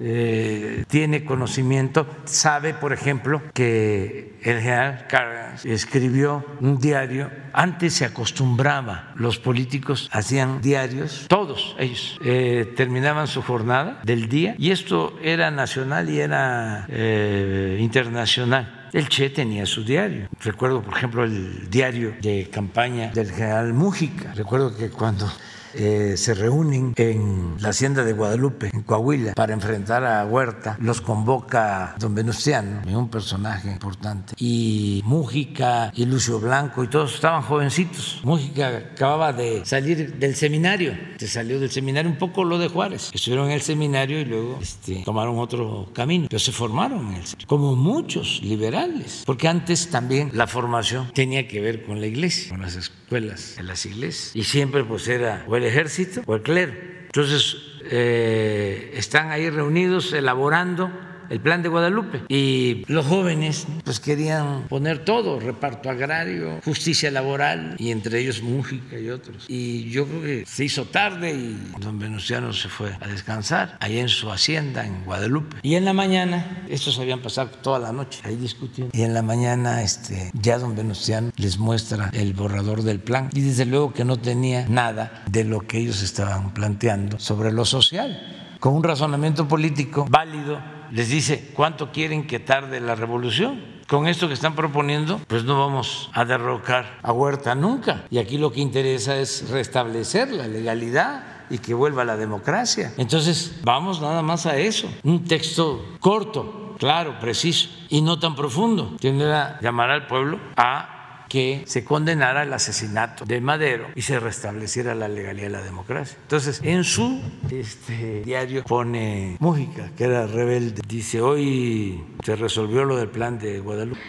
[0.88, 7.30] tiene conocimiento, sabe, por ejemplo, que el general Cárdenas escribió un diario.
[7.52, 14.54] Antes se acostumbraba, los políticos hacían diarios, todos ellos eh, terminaban su jornada del día
[14.58, 18.88] y esto era nacional y era eh, internacional.
[18.92, 20.28] El Che tenía su diario.
[20.40, 24.32] Recuerdo, por ejemplo, el diario de campaña del general Mújica.
[24.34, 25.30] Recuerdo que cuando
[25.76, 30.76] eh, se reúnen en la hacienda de Guadalupe, en Coahuila, para enfrentar a Huerta.
[30.80, 37.42] Los convoca don Venustiano, un personaje importante, y Mújica y Lucio Blanco, y todos estaban
[37.42, 38.20] jovencitos.
[38.24, 43.10] Mújica acababa de salir del seminario, se salió del seminario un poco lo de Juárez.
[43.12, 47.26] Estuvieron en el seminario y luego este, tomaron otro camino, pero se formaron en el
[47.46, 52.62] como muchos liberales, porque antes también la formación tenía que ver con la iglesia, con
[52.62, 56.72] las escuelas en las iglesias, y siempre pues era o el ejército o el clero.
[57.06, 57.56] Entonces,
[57.90, 60.90] eh, están ahí reunidos elaborando
[61.30, 62.22] el plan de Guadalupe.
[62.28, 68.98] Y los jóvenes pues querían poner todo, reparto agrario, justicia laboral, y entre ellos Mújica
[68.98, 69.44] y otros.
[69.48, 73.98] Y yo creo que se hizo tarde y don Venustiano se fue a descansar ahí
[73.98, 75.56] en su hacienda en Guadalupe.
[75.62, 79.22] Y en la mañana, estos habían pasado toda la noche ahí discutiendo, y en la
[79.22, 84.04] mañana este, ya don Venustiano les muestra el borrador del plan y desde luego que
[84.04, 89.48] no tenía nada de lo que ellos estaban planteando sobre lo social, con un razonamiento
[89.48, 93.76] político válido les dice cuánto quieren que tarde la revolución.
[93.86, 98.04] Con esto que están proponiendo, pues no vamos a derrocar a Huerta nunca.
[98.10, 102.92] Y aquí lo que interesa es restablecer la legalidad y que vuelva la democracia.
[102.96, 104.90] Entonces, vamos nada más a eso.
[105.04, 108.96] Un texto corto, claro, preciso y no tan profundo.
[109.00, 109.12] Que
[109.60, 110.95] llamar al pueblo a
[111.36, 116.16] que se condenara el asesinato de Madero y se restableciera la legalidad y la democracia.
[116.22, 117.20] Entonces, en su
[117.50, 123.60] este, diario pone Mújica, que era rebelde, dice, hoy se resolvió lo del plan de
[123.60, 124.00] Guadalupe.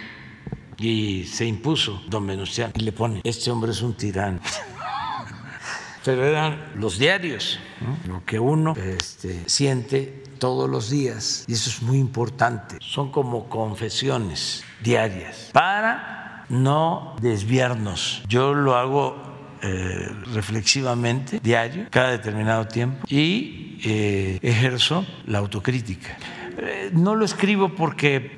[0.78, 4.40] y se impuso don Venustiano y le pone, este hombre es un tirano.
[6.06, 7.60] Pero eran los diarios,
[8.08, 12.78] lo que uno este, siente todos los días y eso es muy importante.
[12.80, 18.24] Son como confesiones diarias para no desviarnos.
[18.28, 19.16] Yo lo hago
[19.62, 26.18] eh, reflexivamente, diario, cada determinado tiempo, y eh, ejerzo la autocrítica.
[26.58, 28.36] Eh, no lo escribo porque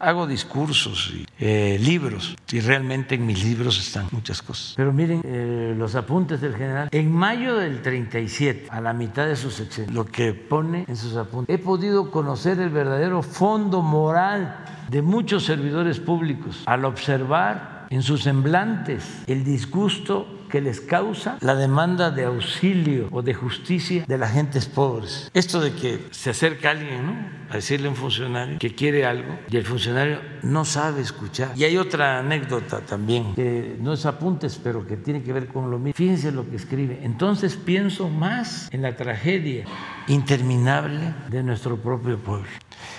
[0.00, 4.74] hago discursos y libros, y realmente en mis libros están muchas cosas.
[4.76, 6.88] Pero miren los apuntes del general.
[6.90, 11.16] En mayo del 37, a la mitad de sus secciones, lo que pone en sus
[11.16, 14.56] apuntes, he podido conocer el verdadero fondo moral
[14.90, 21.56] de muchos servidores públicos al observar en sus semblantes el disgusto que les causa la
[21.56, 25.28] demanda de auxilio o de justicia de las gentes pobres.
[25.34, 27.16] Esto de que se acerca alguien ¿no?
[27.50, 31.50] a decirle a un funcionario que quiere algo y el funcionario no sabe escuchar.
[31.56, 35.72] Y hay otra anécdota también, que no es apuntes, pero que tiene que ver con
[35.72, 35.96] lo mismo.
[35.96, 37.00] Fíjense lo que escribe.
[37.02, 39.64] Entonces pienso más en la tragedia
[40.06, 42.46] interminable de nuestro propio pueblo.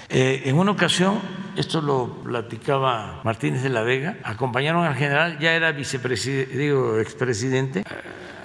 [0.10, 1.20] Eh, en una ocasión,
[1.56, 7.84] esto lo platicaba Martínez de la Vega, acompañaron al general, ya era vicepresidente, digo, expresidente,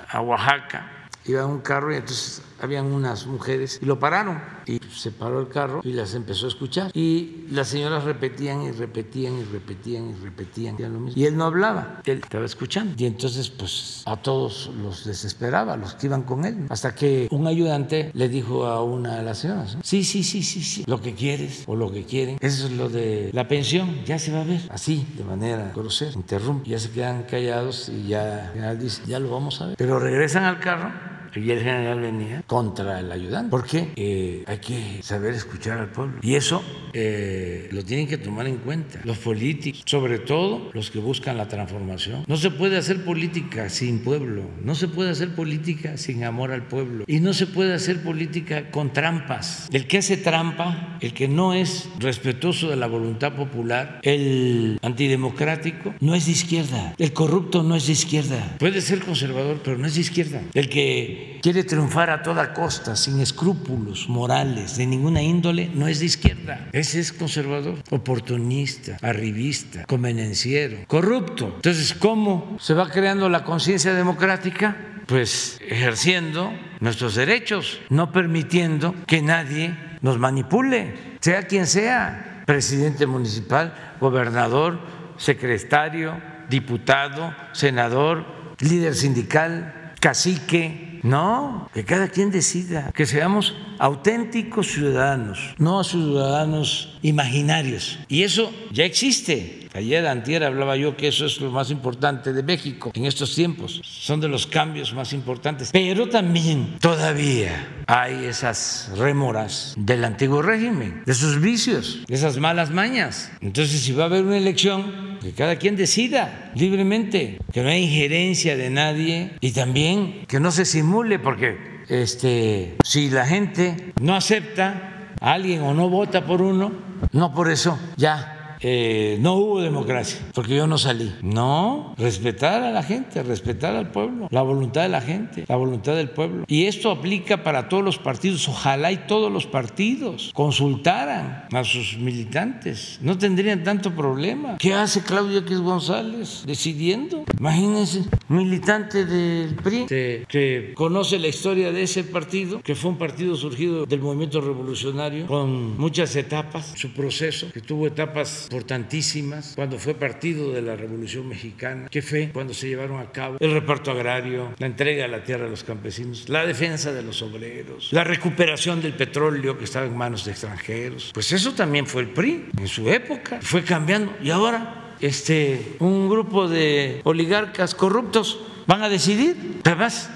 [0.08, 4.40] a Oaxaca, iba en un carro y entonces habían unas mujeres y lo pararon.
[4.66, 6.90] Y se paró el carro y las empezó a escuchar.
[6.94, 10.76] Y las señoras repetían y repetían y repetían y repetían.
[10.78, 11.20] Lo mismo.
[11.20, 12.94] Y él no hablaba él estaba escuchando.
[12.98, 16.66] Y entonces pues a todos los desesperaba los que iban con él.
[16.68, 20.62] Hasta que un ayudante le dijo a una de las señoras sí sí sí sí
[20.62, 20.84] sí.
[20.86, 24.04] Lo que quieres o lo que quieren eso es lo de la pensión.
[24.04, 24.60] Ya se va a ver.
[24.70, 26.68] Así de manera grosera interrumpe.
[26.68, 29.76] Ya se quedan callados y ya general dice ya lo vamos a ver.
[29.76, 30.90] Pero regresan al carro
[31.34, 33.50] y el general venía contra el ayudante.
[33.50, 36.18] Porque eh, hay que saber escuchar al pueblo.
[36.22, 36.62] Y eso
[36.92, 41.48] eh, lo tienen que tomar en cuenta los políticos, sobre todo los que buscan la
[41.48, 42.24] transformación.
[42.26, 46.66] No se puede hacer política sin pueblo, no se puede hacer política sin amor al
[46.66, 49.68] pueblo y no se puede hacer política con trampas.
[49.72, 55.94] El que hace trampa, el que no es respetuoso de la voluntad popular, el antidemocrático,
[56.00, 56.94] no es de izquierda.
[56.98, 58.56] El corrupto no es de izquierda.
[58.58, 60.42] Puede ser conservador, pero no es de izquierda.
[60.54, 66.00] El que quiere triunfar a toda costa, sin escrúpulos morales de ninguna índole, no es
[66.00, 66.68] de izquierda.
[66.72, 71.52] Ese es conservador, oportunista, arribista, convenenciero, corrupto.
[71.56, 74.76] Entonces, ¿cómo se va creando la conciencia democrática?
[75.06, 83.96] Pues ejerciendo nuestros derechos, no permitiendo que nadie nos manipule, sea quien sea, presidente municipal,
[84.00, 84.80] gobernador,
[85.16, 88.24] secretario, diputado, senador,
[88.60, 97.98] líder sindical, cacique, no, que cada quien decida, que seamos auténticos ciudadanos, no ciudadanos imaginarios.
[98.08, 99.59] Y eso ya existe.
[99.72, 103.80] Ayer, antier, hablaba yo que eso es lo más importante de México en estos tiempos.
[103.84, 105.70] Son de los cambios más importantes.
[105.72, 112.70] Pero también todavía hay esas rémoras del antiguo régimen, de sus vicios, de esas malas
[112.70, 113.30] mañas.
[113.40, 117.84] Entonces, si va a haber una elección, que cada quien decida libremente, que no hay
[117.84, 121.56] injerencia de nadie y también que no se simule, porque
[121.88, 126.72] este, si la gente no acepta a alguien o no vota por uno,
[127.12, 131.12] no por eso ya eh, no hubo democracia, porque yo no salí.
[131.22, 135.94] No, respetar a la gente, respetar al pueblo, la voluntad de la gente, la voluntad
[135.96, 136.44] del pueblo.
[136.46, 138.48] Y esto aplica para todos los partidos.
[138.48, 142.98] Ojalá y todos los partidos consultaran a sus militantes.
[143.02, 144.56] No tendrían tanto problema.
[144.58, 147.24] ¿Qué hace Claudio X González decidiendo?
[147.38, 153.34] Imagínense, militante del PRI que conoce la historia de ese partido, que fue un partido
[153.36, 159.94] surgido del movimiento revolucionario con muchas etapas, su proceso, que tuvo etapas importantísimas cuando fue
[159.94, 164.52] partido de la Revolución Mexicana, que fue cuando se llevaron a cabo el reparto agrario,
[164.58, 168.82] la entrega de la tierra a los campesinos, la defensa de los obreros, la recuperación
[168.82, 171.12] del petróleo que estaba en manos de extranjeros.
[171.14, 176.08] Pues eso también fue el PRI en su época, fue cambiando y ahora este un
[176.08, 180.10] grupo de oligarcas corruptos van a decidir, además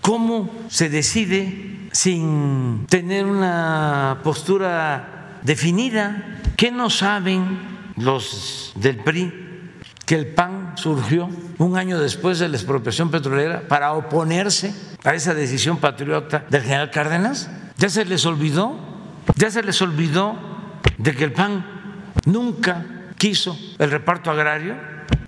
[0.00, 6.40] ¿cómo se decide sin tener una postura definida?
[6.56, 7.58] ¿Qué no saben
[7.96, 9.32] los del PRI?
[10.04, 11.28] Que el PAN surgió
[11.58, 14.74] un año después de la expropiación petrolera para oponerse
[15.04, 17.50] a esa decisión patriota del general Cárdenas.
[17.76, 18.78] ¿Ya se les olvidó?
[19.36, 20.36] ¿Ya se les olvidó
[20.96, 21.64] de que el PAN
[22.24, 22.84] nunca
[23.18, 24.76] quiso el reparto agrario?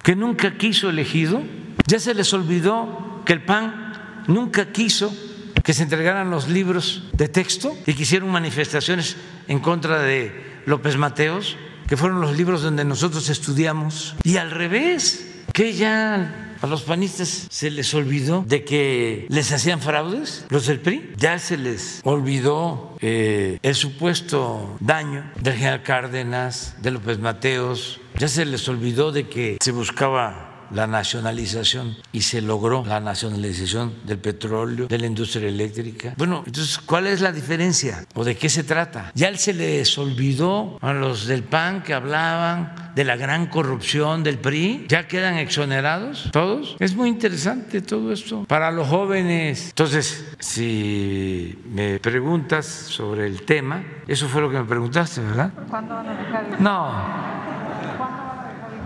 [0.03, 1.43] ¿Que nunca quiso elegido?
[1.87, 3.93] ¿Ya se les olvidó que el PAN
[4.27, 5.15] nunca quiso
[5.63, 9.17] que se entregaran los libros de texto y que hicieron manifestaciones
[9.49, 11.57] en contra de López Mateos,
[11.89, 17.47] que fueron los libros donde nosotros estudiamos, y al revés, que ya a los panistas
[17.51, 21.13] se les olvidó de que les hacían fraudes, los del PRI.
[21.17, 28.01] Ya se les olvidó eh, el supuesto daño del general Cárdenas, de López Mateos.
[28.19, 33.95] Ya se les olvidó de que se buscaba la nacionalización y se logró la nacionalización
[34.05, 36.15] del petróleo, de la industria eléctrica.
[36.17, 38.05] Bueno, entonces, ¿cuál es la diferencia?
[38.15, 39.13] ¿O de qué se trata?
[39.15, 44.39] Ya se les olvidó a los del PAN que hablaban de la gran corrupción del
[44.39, 46.77] PRI, ya quedan exonerados todos.
[46.81, 49.69] Es muy interesante todo esto para los jóvenes.
[49.69, 55.53] Entonces, si me preguntas sobre el tema, eso fue lo que me preguntaste, ¿verdad?
[55.69, 56.61] ¿Cuándo van a dejar?
[56.61, 58.30] No.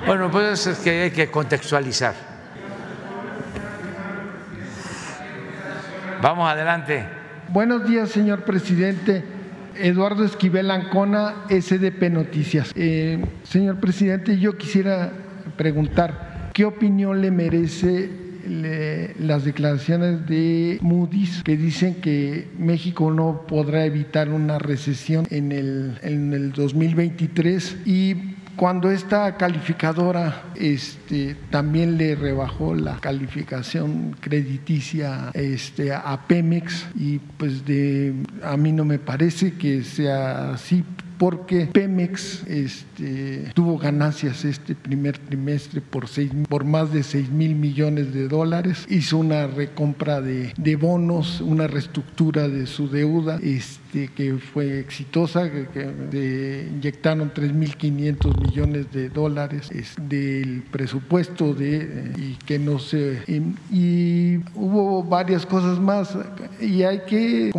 [0.07, 2.15] Bueno, pues es que hay que contextualizar.
[6.21, 7.07] Vamos adelante.
[7.49, 9.25] Buenos días, señor presidente.
[9.77, 12.71] Eduardo Esquivel Ancona, SDP Noticias.
[12.77, 15.11] Eh, señor presidente, yo quisiera
[15.57, 18.11] preguntar, ¿qué opinión le merece
[19.19, 25.99] las declaraciones de Moody's que dicen que México no podrá evitar una recesión en el,
[26.03, 35.93] en el 2023 y cuando esta calificadora este, también le rebajó la calificación crediticia este,
[35.93, 40.85] a Pemex y pues de, a mí no me parece que sea así
[41.19, 47.55] porque Pemex este, tuvo ganancias este primer trimestre por, seis, por más de 6 mil
[47.55, 53.39] millones de dólares, hizo una recompra de, de bonos, una reestructura de su deuda.
[53.43, 53.84] Este,
[54.15, 59.71] que fue exitosa, que, inyectaron 3.500 millones de dólares
[60.01, 63.23] del presupuesto de, y que no se...
[63.29, 66.17] Y, hubo varias cosas más
[66.61, 67.53] y hay que,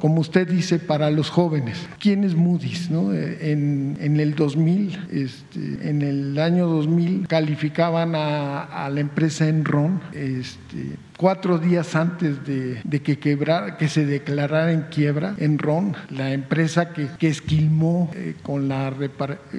[0.00, 2.90] como, usted dice, para los jóvenes, ¿quién es Moody's?
[2.90, 3.12] No?
[3.12, 10.00] En, en el 2000, este, en el año 2000, calificaban a, a la empresa Enron
[10.12, 16.92] este, cuatro días antes de, que, quebrar, que se declarara en quiebra Enron, la empresa
[16.92, 18.94] que, que esquilmó eh, con, la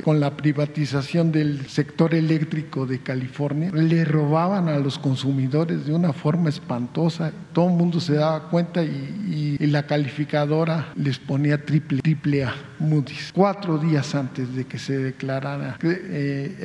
[0.03, 6.13] con la privatización del sector eléctrico de California, le robaban a los consumidores de una
[6.13, 7.31] forma espantosa.
[7.51, 13.31] Todo el mundo se daba cuenta y, la calificadora les ponía triple, triple A, Moody's,
[13.33, 15.77] cuatro días antes de que se declarara.
[15.83, 16.57] Eh,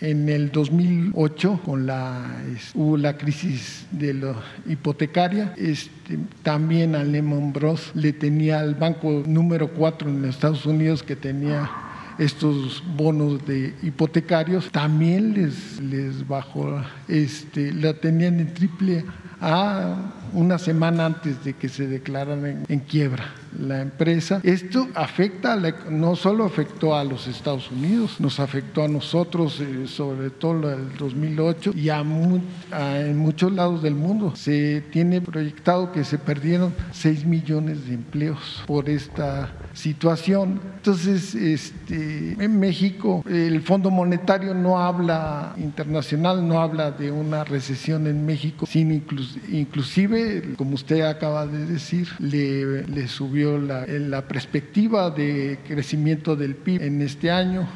[0.00, 2.42] en el 2008, con la,
[2.74, 4.34] hubo la crisis de la
[4.66, 5.54] hipotecaria.
[5.56, 7.92] Este, también a Lehman Bros.
[7.94, 11.70] le tenía al banco número 4 en los Estados Unidos que tenía
[12.18, 19.04] estos bonos de hipotecarios, también les, les bajó, este, la tenían en triple
[19.40, 19.96] A
[20.34, 23.24] una semana antes de que se declararan en quiebra
[23.58, 24.40] la empresa.
[24.42, 25.56] Esto afecta,
[25.90, 30.96] no solo afectó a los Estados Unidos, nos afectó a nosotros, eh, sobre todo el
[30.96, 34.34] 2008, y a, en muchos lados del mundo.
[34.36, 40.60] Se tiene proyectado que se perdieron 6 millones de empleos por esta situación.
[40.76, 48.06] Entonces, este, en México, el Fondo Monetario no habla internacional, no habla de una recesión
[48.06, 50.23] en México, sino inclusive,
[50.56, 57.30] como usted acaba de decir, le, subió la, perspectiva de crecimiento del PIB en este
[57.30, 57.68] año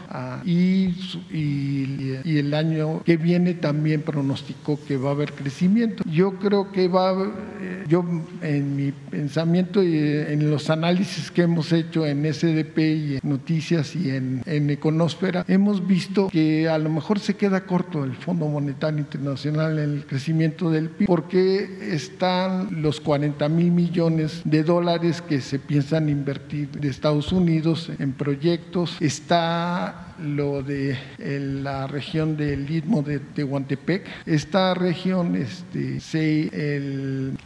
[0.45, 0.95] y,
[2.25, 6.05] el año que viene también pronosticó que va a haber crecimiento.
[6.11, 7.13] Yo creo que va,
[7.61, 8.05] eh, yo
[8.43, 13.97] en mi pensamiento y en los análisis que hemos hecho en SDP y en Noticias
[13.97, 18.47] y en, en Econósfera, hemos visto que a lo mejor se queda corto el Fondo
[18.47, 21.95] Monetario Internacional en el crecimiento del PIB porque
[22.71, 28.97] los 40 mil millones de dólares que se piensan invertir de Estados Unidos en proyectos.
[29.01, 34.07] Está lo de la región del Istmo de Tehuantepec.
[34.27, 35.99] Esta región, este,
[36.53, 37.37] el,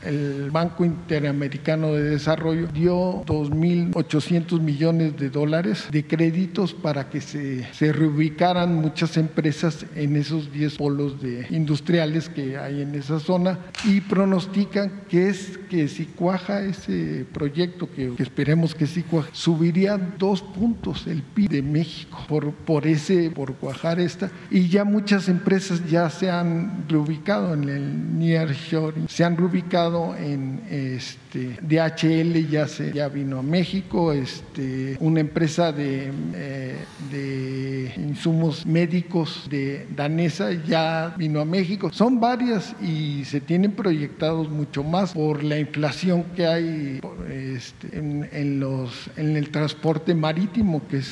[0.50, 7.92] Banco Interamericano de Desarrollo dio 2.800 millones de dólares de créditos para que se, se
[7.92, 14.00] reubicaran muchas empresas en esos 10 polos de industriales que hay en esa zona y
[14.00, 20.42] pronostican que es que si cuaja ese proyecto, que, esperemos que sí cuaje, subiría dos
[20.42, 24.30] puntos el PIB de México por por ese, por cuajar esta.
[24.50, 30.60] Y ya muchas empresas ya se han reubicado en el nearshoring, se han reubicado en
[30.70, 36.76] este, DHL, ya, se, ya vino a México, este, una empresa de, eh,
[37.10, 41.90] de insumos médicos de danesa ya vino a México.
[41.92, 47.00] Son varias y se tienen proyectados mucho más por la inflación que hay
[47.30, 51.10] este, en, en, los, en el transporte marítimo, que es,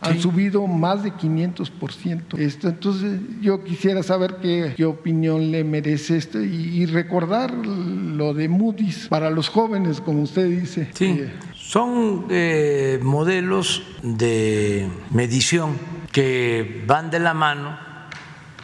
[0.00, 2.38] han subido más de 500%.
[2.38, 8.34] Esto, entonces yo quisiera saber qué, qué opinión le merece esto y, y, recordar lo
[8.34, 10.88] de Moody's para los jóvenes, como usted dice.
[10.94, 11.20] Sí.
[11.20, 15.76] Eh, son eh, modelos de medición
[16.12, 17.78] que van de la mano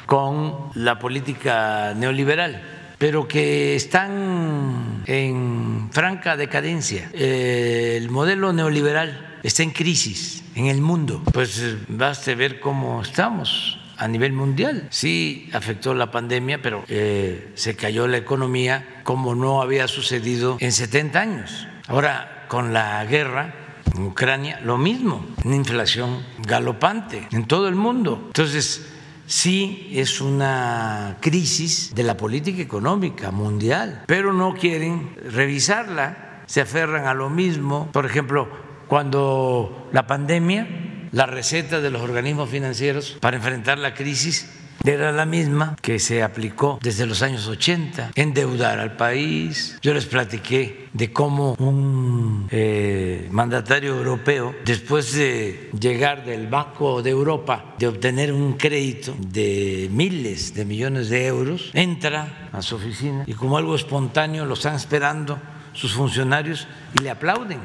[0.06, 2.62] con la política neoliberal,
[2.98, 7.10] pero que están en franca decadencia.
[7.12, 11.22] Eh, el modelo neoliberal está en crisis en el mundo.
[11.32, 14.88] Pues baste ver cómo estamos a nivel mundial.
[14.90, 20.72] Sí afectó la pandemia, pero eh, se cayó la economía como no había sucedido en
[20.72, 21.66] 70 años.
[21.86, 23.54] Ahora, con la guerra
[23.94, 28.22] en Ucrania, lo mismo, una inflación galopante en todo el mundo.
[28.26, 28.93] Entonces,
[29.26, 37.06] sí es una crisis de la política económica mundial, pero no quieren revisarla, se aferran
[37.06, 37.88] a lo mismo.
[37.92, 38.48] Por ejemplo,
[38.88, 40.66] cuando la pandemia,
[41.12, 44.50] la receta de los organismos financieros para enfrentar la crisis
[44.84, 49.78] era la misma que se aplicó desde los años 80, endeudar al país.
[49.82, 57.10] Yo les platiqué de cómo un eh, mandatario europeo, después de llegar del Banco de
[57.10, 63.24] Europa, de obtener un crédito de miles de millones de euros, entra a su oficina
[63.26, 65.38] y como algo espontáneo lo están esperando
[65.72, 66.68] sus funcionarios
[66.98, 67.60] y le aplauden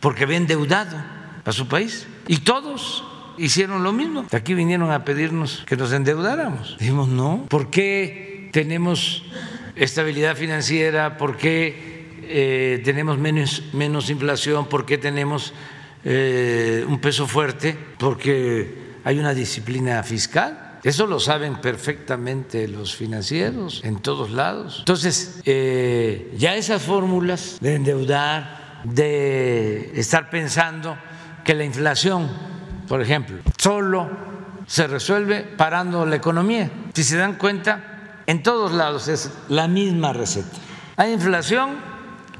[0.00, 0.96] porque había endeudado
[1.44, 2.06] a su país.
[2.26, 3.04] Y todos
[3.40, 4.26] hicieron lo mismo.
[4.30, 6.76] Aquí vinieron a pedirnos que nos endeudáramos.
[6.78, 7.46] Dijimos, no.
[7.48, 9.24] ¿Por qué tenemos
[9.74, 11.16] estabilidad financiera?
[11.16, 14.66] ¿Por qué eh, tenemos menos, menos inflación?
[14.66, 15.54] ¿Por qué tenemos
[16.04, 17.76] eh, un peso fuerte?
[17.98, 18.74] Porque
[19.04, 20.78] hay una disciplina fiscal.
[20.82, 24.76] Eso lo saben perfectamente los financieros en todos lados.
[24.80, 30.96] Entonces, eh, ya esas fórmulas de endeudar, de estar pensando
[31.44, 32.49] que la inflación
[32.90, 34.10] por ejemplo, solo
[34.66, 36.68] se resuelve parando la economía.
[36.92, 40.58] Si se dan cuenta, en todos lados es la misma receta.
[40.96, 41.76] Hay inflación,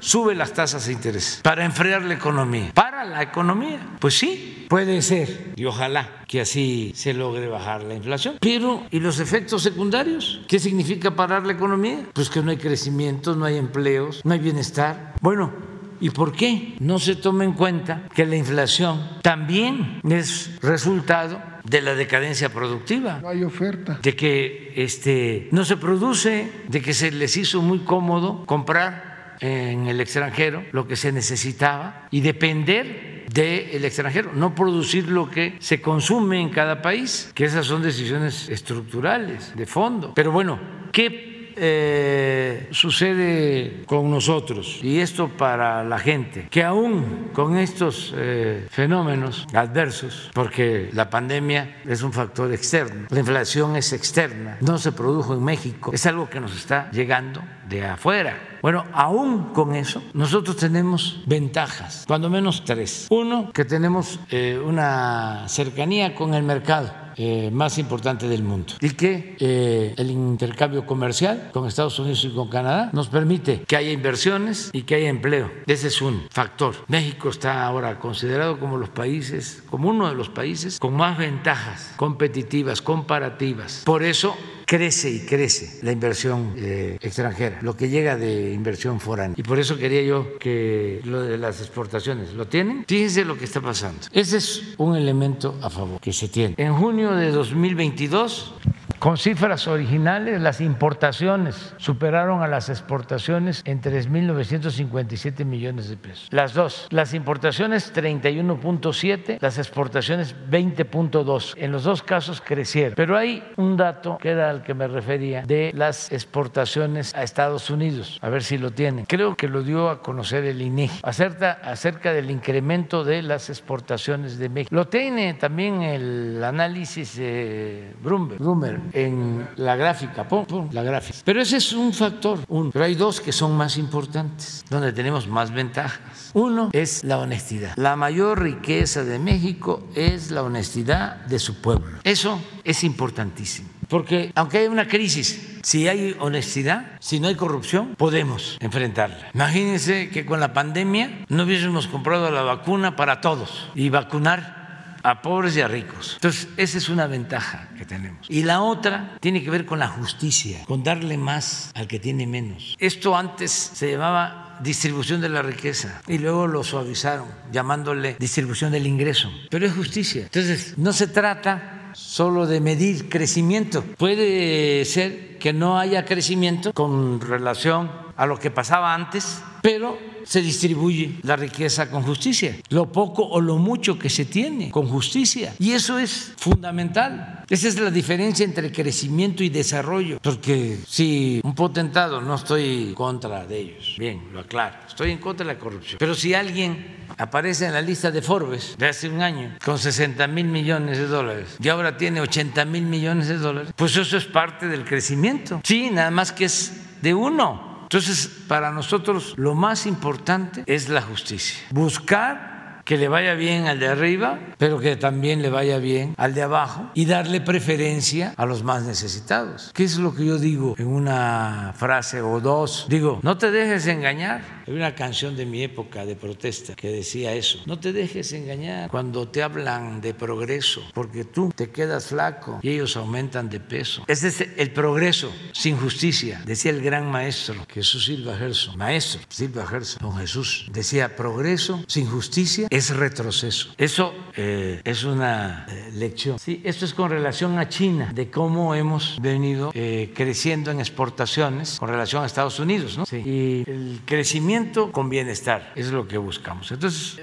[0.01, 2.73] sube las tasas de interés para enfriar la economía.
[2.75, 3.79] ¿Para la economía?
[4.01, 8.39] Pues sí, puede ser, y ojalá que así se logre bajar la inflación.
[8.41, 10.41] Pero, ¿y los efectos secundarios?
[10.49, 12.09] ¿Qué significa parar la economía?
[12.13, 15.15] Pues que no hay crecimiento, no hay empleos, no hay bienestar.
[15.21, 15.70] Bueno,
[16.01, 21.83] ¿Y por qué no se toma en cuenta que la inflación también es resultado de
[21.83, 23.21] la decadencia productiva?
[23.21, 24.01] No hay oferta.
[24.03, 29.89] De que este, no se produce, de que se les hizo muy cómodo comprar en
[29.89, 35.81] el extranjero lo que se necesitaba y depender del extranjero, no producir lo que se
[35.81, 40.13] consume en cada país, que esas son decisiones estructurales, de fondo.
[40.15, 40.59] Pero bueno,
[40.93, 41.30] ¿qué
[41.63, 49.47] eh, sucede con nosotros, y esto para la gente, que aún con estos eh, fenómenos
[49.53, 55.35] adversos, porque la pandemia es un factor externo, la inflación es externa, no se produjo
[55.35, 58.59] en México, es algo que nos está llegando de afuera.
[58.63, 63.07] Bueno, aún con eso, nosotros tenemos ventajas, cuando menos tres.
[63.11, 68.93] Uno, que tenemos eh, una cercanía con el mercado eh, más importante del mundo y
[68.93, 73.91] que eh, el intercambio comercial con Estados Unidos y con Canadá nos permite que haya
[73.91, 75.51] inversiones y que haya empleo.
[75.67, 76.77] Ese es un factor.
[76.89, 81.93] México está ahora considerado como los países, como uno de los países con más ventajas
[81.97, 83.83] competitivas, comparativas.
[83.85, 84.35] Por eso
[84.71, 89.35] crece y crece la inversión eh, extranjera, lo que llega de inversión foránea.
[89.37, 92.85] Y por eso quería yo que lo de las exportaciones, ¿lo tienen?
[92.87, 93.99] Fíjense lo que está pasando.
[94.13, 96.55] Ese es un elemento a favor que se tiene.
[96.57, 98.53] En junio de 2022
[99.01, 106.29] con cifras originales, las importaciones superaron a las exportaciones en 3.957 millones de pesos.
[106.31, 111.55] Las dos, las importaciones 31.7, las exportaciones 20.2.
[111.57, 112.93] En los dos casos crecieron.
[112.95, 117.71] Pero hay un dato que era al que me refería de las exportaciones a Estados
[117.71, 118.19] Unidos.
[118.21, 119.07] A ver si lo tienen.
[119.07, 124.39] Creo que lo dio a conocer el INEGI acerca, acerca del incremento de las exportaciones
[124.39, 124.75] de México.
[124.75, 131.19] Lo tiene también el análisis de Bloomberg en la gráfica, pon, pon la gráfica.
[131.25, 132.71] Pero ese es un factor, uno.
[132.73, 136.31] Pero hay dos que son más importantes, donde tenemos más ventajas.
[136.35, 137.73] Uno es la honestidad.
[137.77, 141.99] La mayor riqueza de México es la honestidad de su pueblo.
[142.05, 143.69] Eso es importantísimo.
[143.89, 149.31] Porque aunque haya una crisis, si hay honestidad, si no hay corrupción, podemos enfrentarla.
[149.35, 154.60] Imagínense que con la pandemia no hubiésemos comprado la vacuna para todos y vacunar
[155.03, 156.13] a pobres y a ricos.
[156.15, 158.27] Entonces, esa es una ventaja que tenemos.
[158.29, 162.27] Y la otra tiene que ver con la justicia, con darle más al que tiene
[162.27, 162.77] menos.
[162.79, 168.87] Esto antes se llamaba distribución de la riqueza y luego lo suavizaron llamándole distribución del
[168.87, 169.31] ingreso.
[169.51, 170.23] Pero es justicia.
[170.23, 173.83] Entonces, no se trata solo de medir crecimiento.
[173.97, 177.91] Puede ser que no haya crecimiento con relación
[178.21, 183.41] a lo que pasaba antes, pero se distribuye la riqueza con justicia, lo poco o
[183.41, 185.55] lo mucho que se tiene con justicia.
[185.59, 187.45] Y eso es fundamental.
[187.49, 193.47] Esa es la diferencia entre crecimiento y desarrollo, porque si un potentado, no estoy contra
[193.47, 197.65] de ellos, bien, lo aclaro, estoy en contra de la corrupción, pero si alguien aparece
[197.67, 201.57] en la lista de Forbes de hace un año con 60 mil millones de dólares
[201.59, 205.63] y ahora tiene 80 mil millones de dólares, pues eso es parte del crecimiento.
[205.65, 207.70] Sí, nada más que es de uno.
[207.93, 211.59] Entonces, para nosotros lo más importante es la justicia.
[211.73, 212.60] Buscar
[212.91, 216.43] que le vaya bien al de arriba, pero que también le vaya bien al de
[216.43, 219.71] abajo y darle preferencia a los más necesitados.
[219.73, 222.87] ¿Qué es lo que yo digo en una frase o dos?
[222.89, 224.43] Digo, no te dejes engañar.
[224.67, 227.61] Hay una canción de mi época de protesta que decía eso.
[227.65, 232.71] No te dejes engañar cuando te hablan de progreso, porque tú te quedas flaco y
[232.71, 234.03] ellos aumentan de peso.
[234.09, 238.77] Ese es el progreso sin justicia, decía el gran maestro Jesús Silva Gerson.
[238.77, 243.75] Maestro Silva Gerson, don Jesús, decía progreso sin justicia es retroceso.
[243.77, 246.39] Eso eh, es una eh, lección.
[246.39, 251.79] Sí, esto es con relación a China, de cómo hemos venido eh, creciendo en exportaciones
[251.79, 252.97] con relación a Estados Unidos.
[252.97, 253.05] ¿no?
[253.05, 253.17] Sí.
[253.19, 256.73] Y el crecimiento con bienestar es lo que buscamos.
[256.73, 257.19] Entonces,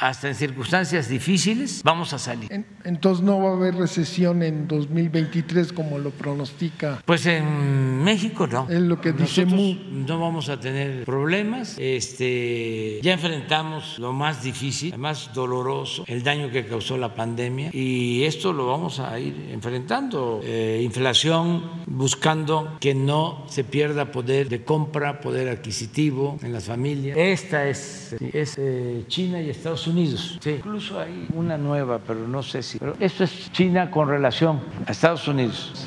[0.00, 2.64] hasta en circunstancias difíciles, vamos a salir.
[2.84, 7.02] Entonces no va a haber recesión en 2023 como lo pronostica.
[7.04, 8.66] Pues en México no.
[8.68, 11.76] Es lo que dice No vamos a tener problemas.
[11.78, 17.70] Este, ya enfrentamos lo más difícil, lo más doloroso, el daño que causó la pandemia
[17.72, 20.40] y esto lo vamos a ir enfrentando.
[20.42, 27.18] Eh, inflación, buscando que no se pierda poder de compra, poder adquisitivo en las familias.
[27.18, 30.38] Esta es, es eh, China y Estados Unidos Unidos.
[30.40, 30.50] Sí.
[30.50, 32.78] Incluso hay una nueva, pero no sé si.
[32.78, 35.86] Pero esto es China con relación a Estados Unidos.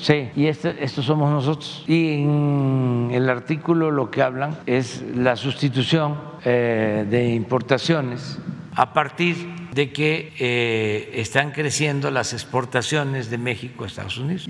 [0.00, 1.84] Sí, y esto, esto somos nosotros.
[1.86, 8.38] Y en el artículo lo que hablan es la sustitución eh, de importaciones
[8.74, 14.48] a partir de que eh, están creciendo las exportaciones de México a Estados Unidos.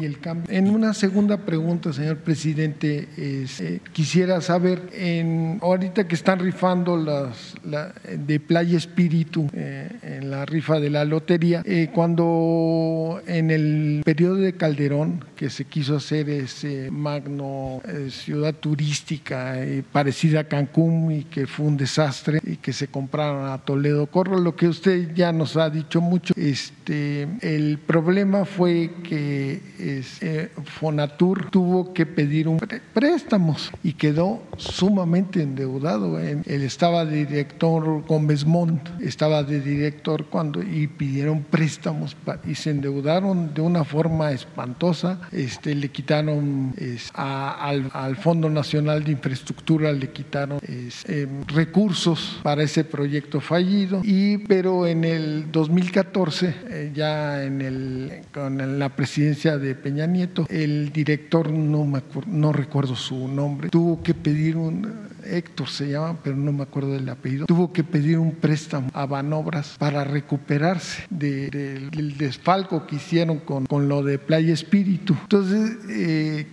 [0.49, 7.53] En una segunda pregunta, señor presidente, eh, quisiera saber, en, ahorita que están rifando las
[7.63, 11.63] de Playa Espíritu eh, en la rifa de la lotería,
[11.93, 19.57] cuando en el periodo de Calderón, que se quiso hacer ese magno ciudad turística
[19.93, 24.41] parecida a Cancún y que fue un desastre y que se compraron a Toledo Corro,
[24.41, 26.33] lo que usted ya nos ha dicho mucho.
[26.37, 32.49] Este, el problema fue que eh, Fonatur tuvo que pedir
[32.95, 36.19] préstamos y quedó sumamente endeudado.
[36.19, 42.17] Él estaba de director con Mont, estaba de director cuando y pidieron préstamos
[42.47, 45.21] y se endeudaron de una forma espantosa.
[45.33, 46.75] Este, le quitaron
[47.15, 54.87] al, Fondo Nacional de Infraestructura le quitaron em, recursos para ese proyecto fallido y pero
[54.87, 56.55] en el 2014,
[56.95, 62.97] ya en el, con la presidencia de Peña Nieto, el director, no, me no recuerdo
[62.97, 67.47] su nombre, tuvo que pedir un, Héctor se llama, pero no me acuerdo del apellido,
[67.47, 73.89] tuvo que pedir un préstamo a Banobras para recuperarse del desfalco que hicieron con, con,
[73.89, 75.17] lo de Playa Espíritu.
[75.23, 76.47] Entonces, eh,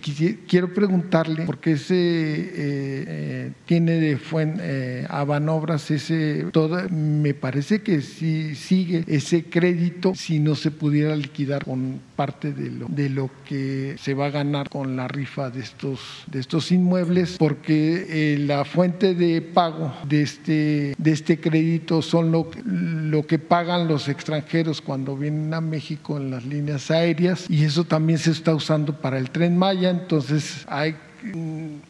[0.46, 7.82] quiero preguntarle, porque ese eh, eh, tiene de fuente a Banobras ese, todo, me parece
[7.82, 13.10] que si sigue ese crédito si no se pudiera liquidar con parte de lo, de
[13.10, 18.36] lo que se va a ganar con la rifa de estos, de estos inmuebles, porque
[18.46, 24.08] la fuente de pago de este, de este crédito son lo, lo que pagan los
[24.08, 29.00] extranjeros cuando vienen a México en las líneas aéreas y eso también se está usando
[29.00, 30.96] para el tren Maya, entonces hay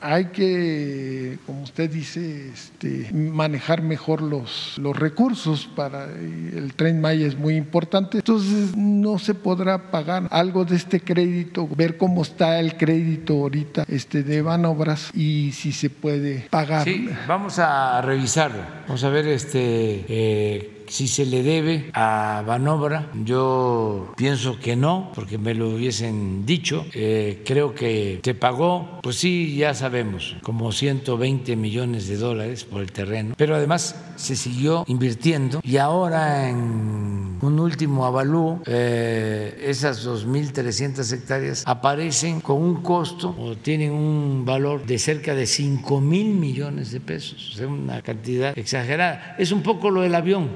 [0.00, 7.26] hay que, como usted dice, este, manejar mejor los, los recursos para el tren Maya
[7.26, 8.18] es muy importante.
[8.18, 13.84] Entonces no se podrá pagar algo de este crédito, ver cómo está el crédito ahorita
[13.88, 16.84] este, de Banobras y si se puede pagar.
[16.84, 18.62] Sí, vamos a revisarlo.
[18.86, 20.04] Vamos a ver este.
[20.08, 26.46] Eh, si se le debe a Banobra, yo pienso que no, porque me lo hubiesen
[26.46, 26.86] dicho.
[26.94, 32.82] Eh, creo que se pagó, pues sí, ya sabemos, como 120 millones de dólares por
[32.82, 37.15] el terreno, pero además se siguió invirtiendo y ahora en
[37.46, 44.84] un último avalúo, eh, esas 2.300 hectáreas aparecen con un costo o tienen un valor
[44.84, 49.36] de cerca de 5 mil millones de pesos, o sea, una cantidad exagerada.
[49.38, 50.46] Es un poco lo del avión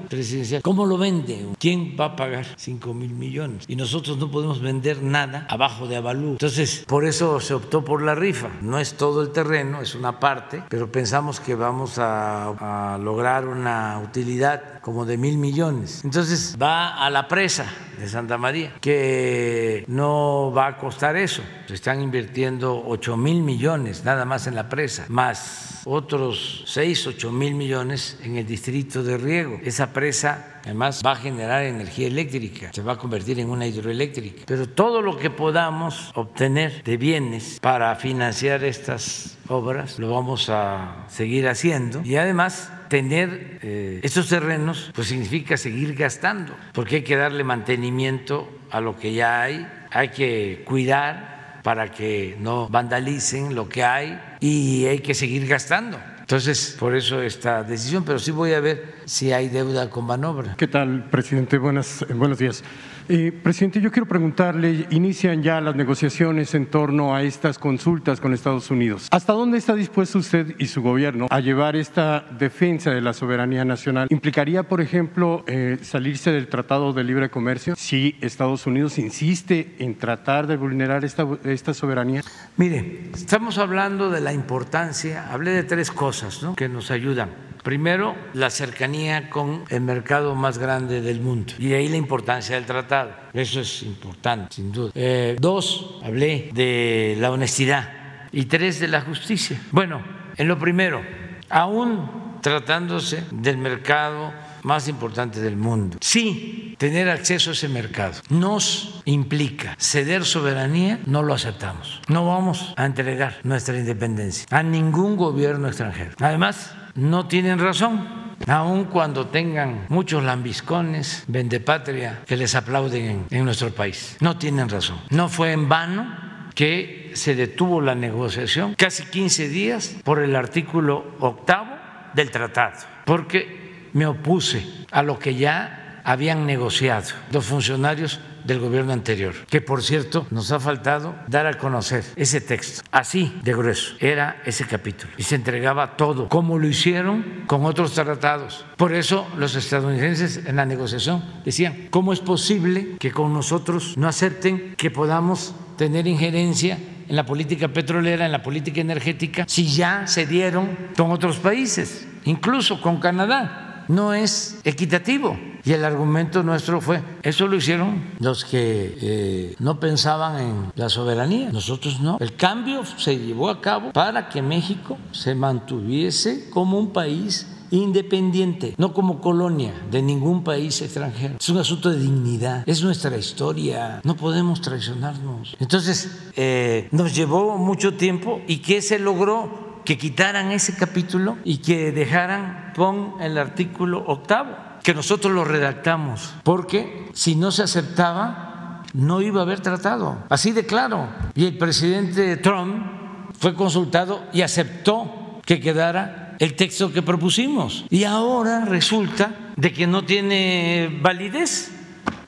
[0.63, 1.47] ¿Cómo lo vende?
[1.59, 3.65] ¿Quién va a pagar 5 mil millones?
[3.69, 6.33] Y nosotros no podemos vender nada abajo de avalúo.
[6.33, 8.49] Entonces, por eso se optó por la rifa.
[8.61, 13.47] No es todo el terreno, es una parte, pero pensamos que vamos a, a lograr
[13.47, 16.05] una utilidad como de mil millones.
[16.05, 17.67] Entonces, va a la presa
[18.01, 21.43] de Santa María, que no va a costar eso.
[21.67, 27.31] Se están invirtiendo 8 mil millones nada más en la presa, más otros 6, 8
[27.31, 29.61] mil millones en el distrito de riego.
[29.63, 34.43] Esa presa además va a generar energía eléctrica, se va a convertir en una hidroeléctrica.
[34.47, 41.07] Pero todo lo que podamos obtener de bienes para financiar estas obras lo vamos a
[41.09, 47.17] seguir haciendo y además tener eh, estos terrenos pues significa seguir gastando, porque hay que
[47.17, 53.69] darle mantenimiento a lo que ya hay, hay que cuidar para que no vandalicen lo
[53.69, 55.99] que hay y hay que seguir gastando.
[56.31, 60.55] Entonces, por eso esta decisión, pero sí voy a ver si hay deuda con Manobra.
[60.57, 61.59] ¿Qué tal, presidente?
[61.59, 62.63] Buenas, buenos días.
[63.09, 68.33] Eh, presidente, yo quiero preguntarle, inician ya las negociaciones en torno a estas consultas con
[68.33, 69.09] Estados Unidos.
[69.11, 73.65] ¿Hasta dónde está dispuesto usted y su gobierno a llevar esta defensa de la soberanía
[73.65, 74.07] nacional?
[74.11, 79.99] ¿Implicaría, por ejemplo, eh, salirse del Tratado de Libre Comercio si Estados Unidos insiste en
[79.99, 82.23] tratar de vulnerar esta, esta soberanía?
[82.57, 86.20] Mire, estamos hablando de la importancia, hablé de tres cosas
[86.57, 87.31] que nos ayudan
[87.63, 92.55] Primero, la cercanía con el mercado más grande del mundo y de ahí la importancia
[92.55, 93.13] del tratado.
[93.35, 94.93] Eso es importante, sin duda.
[94.95, 97.91] Eh, dos, hablé de la honestidad
[98.33, 99.61] y tres, de la justicia.
[99.73, 100.03] Bueno,
[100.37, 101.03] en lo primero,
[101.51, 104.33] aún tratándose del mercado
[104.63, 105.99] más importante del mundo.
[106.01, 112.01] Sí, tener acceso a ese mercado nos implica ceder soberanía, no lo aceptamos.
[112.09, 116.13] No vamos a entregar nuestra independencia a ningún gobierno extranjero.
[116.21, 118.07] Además, no tienen razón,
[118.47, 124.17] aun cuando tengan muchos lambiscones, vendepatria, que les aplauden en, nuestro país.
[124.21, 124.99] No tienen razón.
[125.11, 126.17] No fue en vano
[126.55, 131.77] que se detuvo la negociación casi 15 días por el artículo octavo
[132.15, 133.60] del tratado, porque
[133.93, 139.83] me opuse a lo que ya habían negociado los funcionarios del gobierno anterior, que por
[139.83, 142.83] cierto nos ha faltado dar a conocer ese texto.
[142.91, 147.93] Así de grueso era ese capítulo y se entregaba todo, como lo hicieron con otros
[147.93, 148.65] tratados.
[148.77, 154.09] Por eso los estadounidenses en la negociación decían, ¿cómo es posible que con nosotros no
[154.09, 156.79] acepten que podamos tener injerencia
[157.09, 162.07] en la política petrolera, en la política energética, si ya se dieron con otros países,
[162.25, 163.70] incluso con Canadá?
[163.91, 165.37] No es equitativo.
[165.63, 170.89] Y el argumento nuestro fue, eso lo hicieron los que eh, no pensaban en la
[170.89, 172.17] soberanía, nosotros no.
[172.19, 178.75] El cambio se llevó a cabo para que México se mantuviese como un país independiente,
[178.79, 181.37] no como colonia de ningún país extranjero.
[181.39, 185.57] Es un asunto de dignidad, es nuestra historia, no podemos traicionarnos.
[185.61, 189.70] Entonces, eh, nos llevó mucho tiempo y ¿qué se logró?
[189.85, 196.35] Que quitaran ese capítulo y que dejaran con el artículo octavo, que nosotros lo redactamos,
[196.43, 201.09] porque si no se aceptaba, no iba a haber tratado, así de claro.
[201.35, 207.85] Y el presidente Trump fue consultado y aceptó que quedara el texto que propusimos.
[207.91, 211.71] Y ahora resulta de que no tiene validez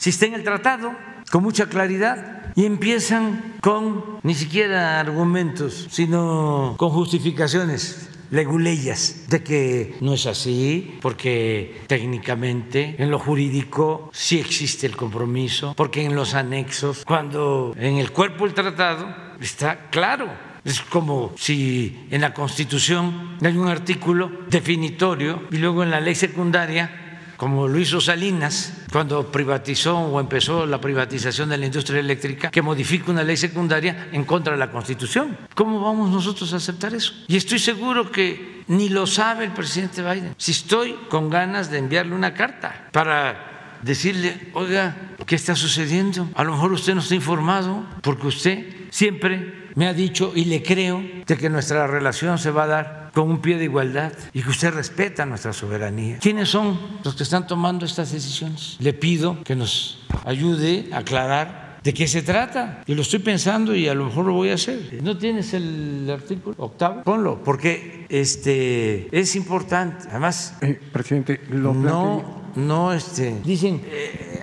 [0.03, 0.92] si está en el tratado,
[1.30, 9.94] con mucha claridad y empiezan con ni siquiera argumentos, sino con justificaciones leguleyas de que
[10.00, 16.34] no es así, porque técnicamente en lo jurídico sí existe el compromiso, porque en los
[16.34, 19.07] anexos, cuando en el cuerpo del tratado
[19.40, 20.53] está claro.
[20.64, 26.14] Es como si en la Constitución hay un artículo definitorio y luego en la ley
[26.14, 27.01] secundaria
[27.43, 32.62] como lo hizo Salinas, cuando privatizó o empezó la privatización de la industria eléctrica, que
[32.62, 35.36] modifica una ley secundaria en contra de la Constitución.
[35.57, 37.12] ¿Cómo vamos nosotros a aceptar eso?
[37.26, 40.36] Y estoy seguro que ni lo sabe el presidente Biden.
[40.38, 44.95] Si estoy con ganas de enviarle una carta para decirle, oiga,
[45.26, 46.28] ¿qué está sucediendo?
[46.36, 50.62] A lo mejor usted no está informado porque usted siempre me ha dicho y le
[50.62, 54.43] creo de que nuestra relación se va a dar con un pie de igualdad y
[54.43, 56.18] que usted respeta nuestra soberanía.
[56.20, 58.77] ¿Quiénes son los que están tomando estas decisiones?
[58.81, 62.83] Le pido que nos ayude a aclarar de qué se trata.
[62.87, 65.01] Y lo estoy pensando y a lo mejor lo voy a hacer.
[65.03, 67.03] ¿No tienes el artículo octavo?
[67.03, 70.07] Ponlo, porque este es importante.
[70.11, 74.40] Además, Eh, presidente, lo no, no, este, dicen, eh,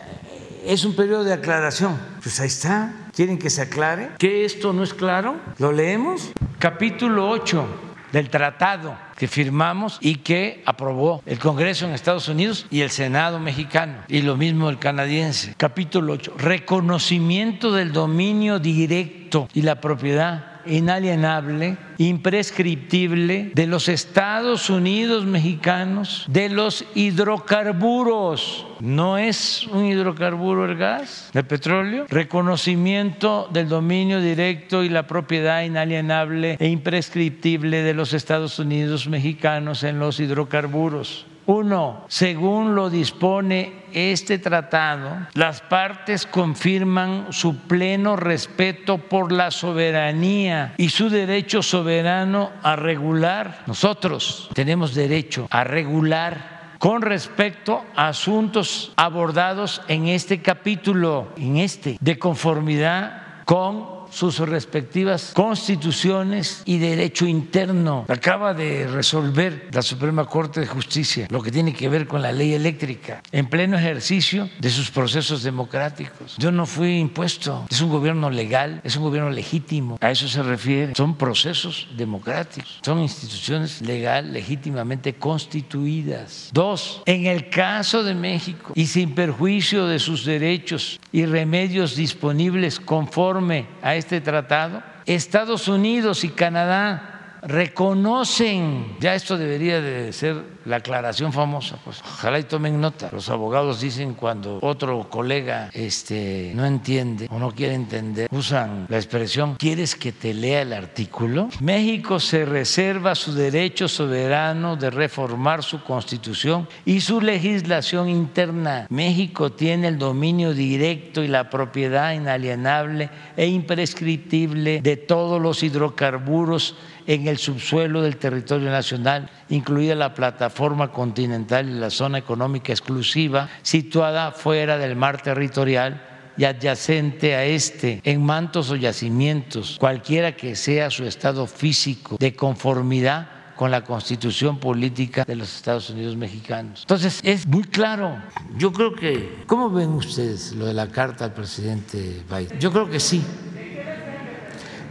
[0.65, 1.97] es un periodo de aclaración.
[2.21, 2.93] Pues ahí está.
[3.19, 4.11] ¿Quieren que se aclare?
[4.17, 5.35] ¿Que esto no es claro?
[5.57, 6.31] ¿Lo leemos?
[6.57, 7.67] Capítulo 8
[8.13, 13.37] del tratado que firmamos y que aprobó el Congreso en Estados Unidos y el Senado
[13.37, 15.53] mexicano, y lo mismo el canadiense.
[15.57, 25.25] Capítulo 8, reconocimiento del dominio directo y la propiedad inalienable, imprescriptible de los Estados Unidos
[25.25, 28.65] mexicanos, de los hidrocarburos.
[28.79, 32.05] No es un hidrocarburo el gas, el petróleo.
[32.09, 39.83] Reconocimiento del dominio directo y la propiedad inalienable e imprescriptible de los Estados Unidos mexicanos
[39.83, 41.25] en los hidrocarburos.
[41.49, 50.75] Uno, según lo dispone este tratado, las partes confirman su pleno respeto por la soberanía
[50.77, 53.63] y su derecho soberano a regular.
[53.65, 61.97] Nosotros tenemos derecho a regular con respecto a asuntos abordados en este capítulo, en este,
[61.99, 68.05] de conformidad con sus respectivas constituciones y derecho interno.
[68.07, 72.31] Acaba de resolver la Suprema Corte de Justicia lo que tiene que ver con la
[72.31, 76.35] ley eléctrica en pleno ejercicio de sus procesos democráticos.
[76.37, 80.43] Yo no fui impuesto, es un gobierno legal, es un gobierno legítimo, a eso se
[80.43, 80.95] refiere.
[80.95, 86.49] Son procesos democráticos, son instituciones legal, legítimamente constituidas.
[86.53, 92.79] Dos, en el caso de México y sin perjuicio de sus derechos y remedios disponibles
[92.79, 97.08] conforme a este tratado, Estados Unidos y Canadá
[97.41, 103.09] reconocen, ya esto debería de ser la aclaración famosa, pues ojalá y tomen nota.
[103.11, 108.97] Los abogados dicen cuando otro colega este, no entiende o no quiere entender, usan la
[108.97, 111.49] expresión, ¿quieres que te lea el artículo?
[111.61, 118.85] México se reserva su derecho soberano de reformar su constitución y su legislación interna.
[118.89, 126.75] México tiene el dominio directo y la propiedad inalienable e imprescriptible de todos los hidrocarburos
[127.09, 133.49] en el subsuelo del territorio nacional, incluida la plataforma continental y la zona económica exclusiva
[133.63, 136.03] situada fuera del mar territorial
[136.37, 142.35] y adyacente a este, en mantos o yacimientos, cualquiera que sea su estado físico, de
[142.35, 146.81] conformidad con la constitución política de los Estados Unidos mexicanos.
[146.81, 148.21] Entonces, es muy claro.
[148.55, 152.59] Yo creo que, ¿cómo ven ustedes lo de la carta al presidente Biden?
[152.59, 153.23] Yo creo que sí.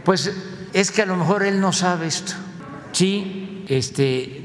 [0.03, 2.33] Pues es que a lo mejor él no sabe esto.
[2.91, 4.41] Sí, este,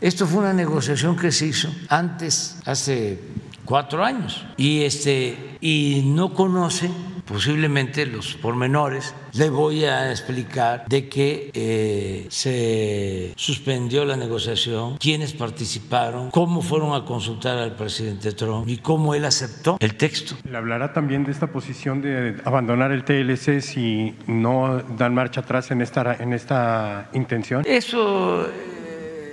[0.00, 3.20] esto fue una negociación que se hizo antes, hace
[3.64, 6.90] cuatro años, y este, y no conoce
[7.26, 9.14] posiblemente los pormenores.
[9.32, 16.94] Le voy a explicar de que eh, se suspendió la negociación, quiénes participaron, cómo fueron
[16.94, 20.36] a consultar al presidente Trump y cómo él aceptó el texto.
[20.48, 25.70] ¿Le hablará también de esta posición de abandonar el TLC si no dan marcha atrás
[25.70, 27.62] en esta, en esta intención?
[27.66, 28.48] Eso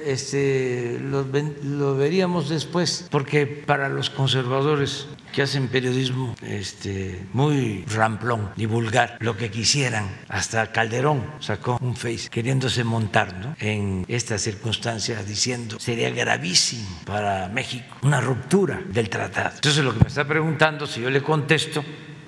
[0.06, 8.66] este, lo, veríamos después, porque para los conservadores que hacen periodismo este, muy ramplón y
[8.68, 13.56] vulgar, lo que quisieran, hasta Calderón sacó un face queriéndose montar ¿no?
[13.60, 19.56] en esta circunstancia diciendo sería gravísimo para México una ruptura del tratado.
[19.56, 21.84] Entonces lo que me está preguntando, si yo le contesto,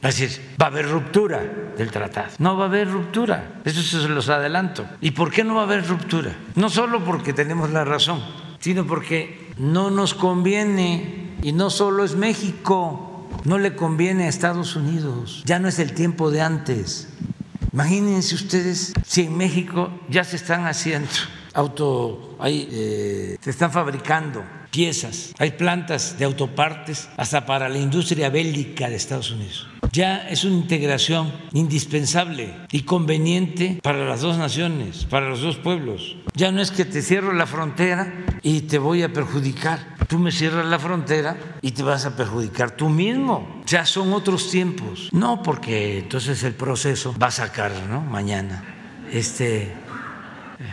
[0.07, 1.41] Es, va a haber ruptura
[1.77, 2.29] del tratado.
[2.37, 4.85] No va a haber ruptura, eso se los adelanto.
[5.01, 6.35] ¿Y por qué no va a haber ruptura?
[6.55, 8.23] No solo porque tenemos la razón,
[8.59, 14.75] sino porque no nos conviene, y no solo es México, no le conviene a Estados
[14.75, 15.43] Unidos.
[15.45, 17.09] Ya no es el tiempo de antes.
[17.73, 21.09] Imagínense ustedes si en México ya se están haciendo
[21.53, 24.43] auto, ahí, eh, se están fabricando
[25.39, 29.67] hay plantas de autopartes hasta para la industria bélica de Estados Unidos.
[29.91, 36.17] Ya es una integración indispensable y conveniente para las dos naciones, para los dos pueblos.
[36.33, 40.31] Ya no es que te cierro la frontera y te voy a perjudicar Tú me
[40.31, 43.61] cierras la frontera y te vas a perjudicar tú mismo.
[43.65, 45.09] Ya son otros tiempos.
[45.11, 48.01] No, porque entonces el proceso va a sacar, ¿no?
[48.01, 48.63] Mañana.
[49.11, 49.73] Este,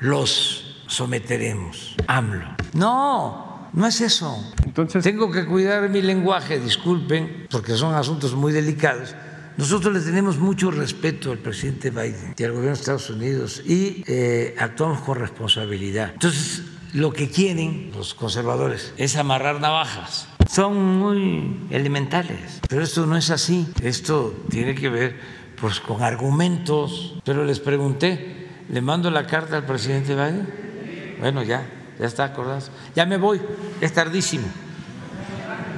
[0.00, 1.96] los someteremos.
[2.06, 2.56] AMLO.
[2.74, 4.52] No, no es eso.
[4.64, 9.14] Entonces, Tengo que cuidar mi lenguaje, disculpen, porque son asuntos muy delicados.
[9.56, 14.02] Nosotros le tenemos mucho respeto al presidente Biden y al gobierno de Estados Unidos y
[14.06, 16.10] eh, actuamos con responsabilidad.
[16.14, 16.62] Entonces,
[16.94, 20.28] lo que quieren los conservadores es amarrar navajas.
[20.48, 23.66] Son muy elementales, pero esto no es así.
[23.82, 25.18] Esto tiene que ver
[25.60, 27.14] pues, con argumentos.
[27.24, 31.16] Pero les pregunté, ¿le mando la carta al presidente Biden?
[31.20, 31.66] Bueno, ya,
[31.98, 32.62] ya está acordado.
[32.94, 33.40] Ya me voy,
[33.80, 34.46] es tardísimo.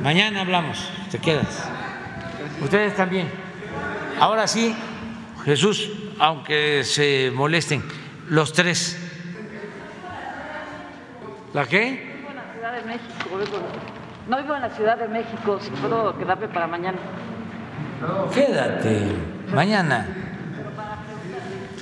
[0.03, 1.69] Mañana hablamos, te quedas.
[2.62, 3.28] Ustedes también.
[4.20, 4.74] Ahora sí,
[5.45, 7.82] Jesús, aunque se molesten,
[8.28, 8.99] los tres.
[11.53, 12.16] ¿La qué?
[12.19, 13.61] Vivo en la Ciudad de México.
[14.28, 16.99] No vivo en la Ciudad de México, si puedo quedarme para mañana.
[18.32, 19.07] Quédate.
[19.53, 20.07] Mañana.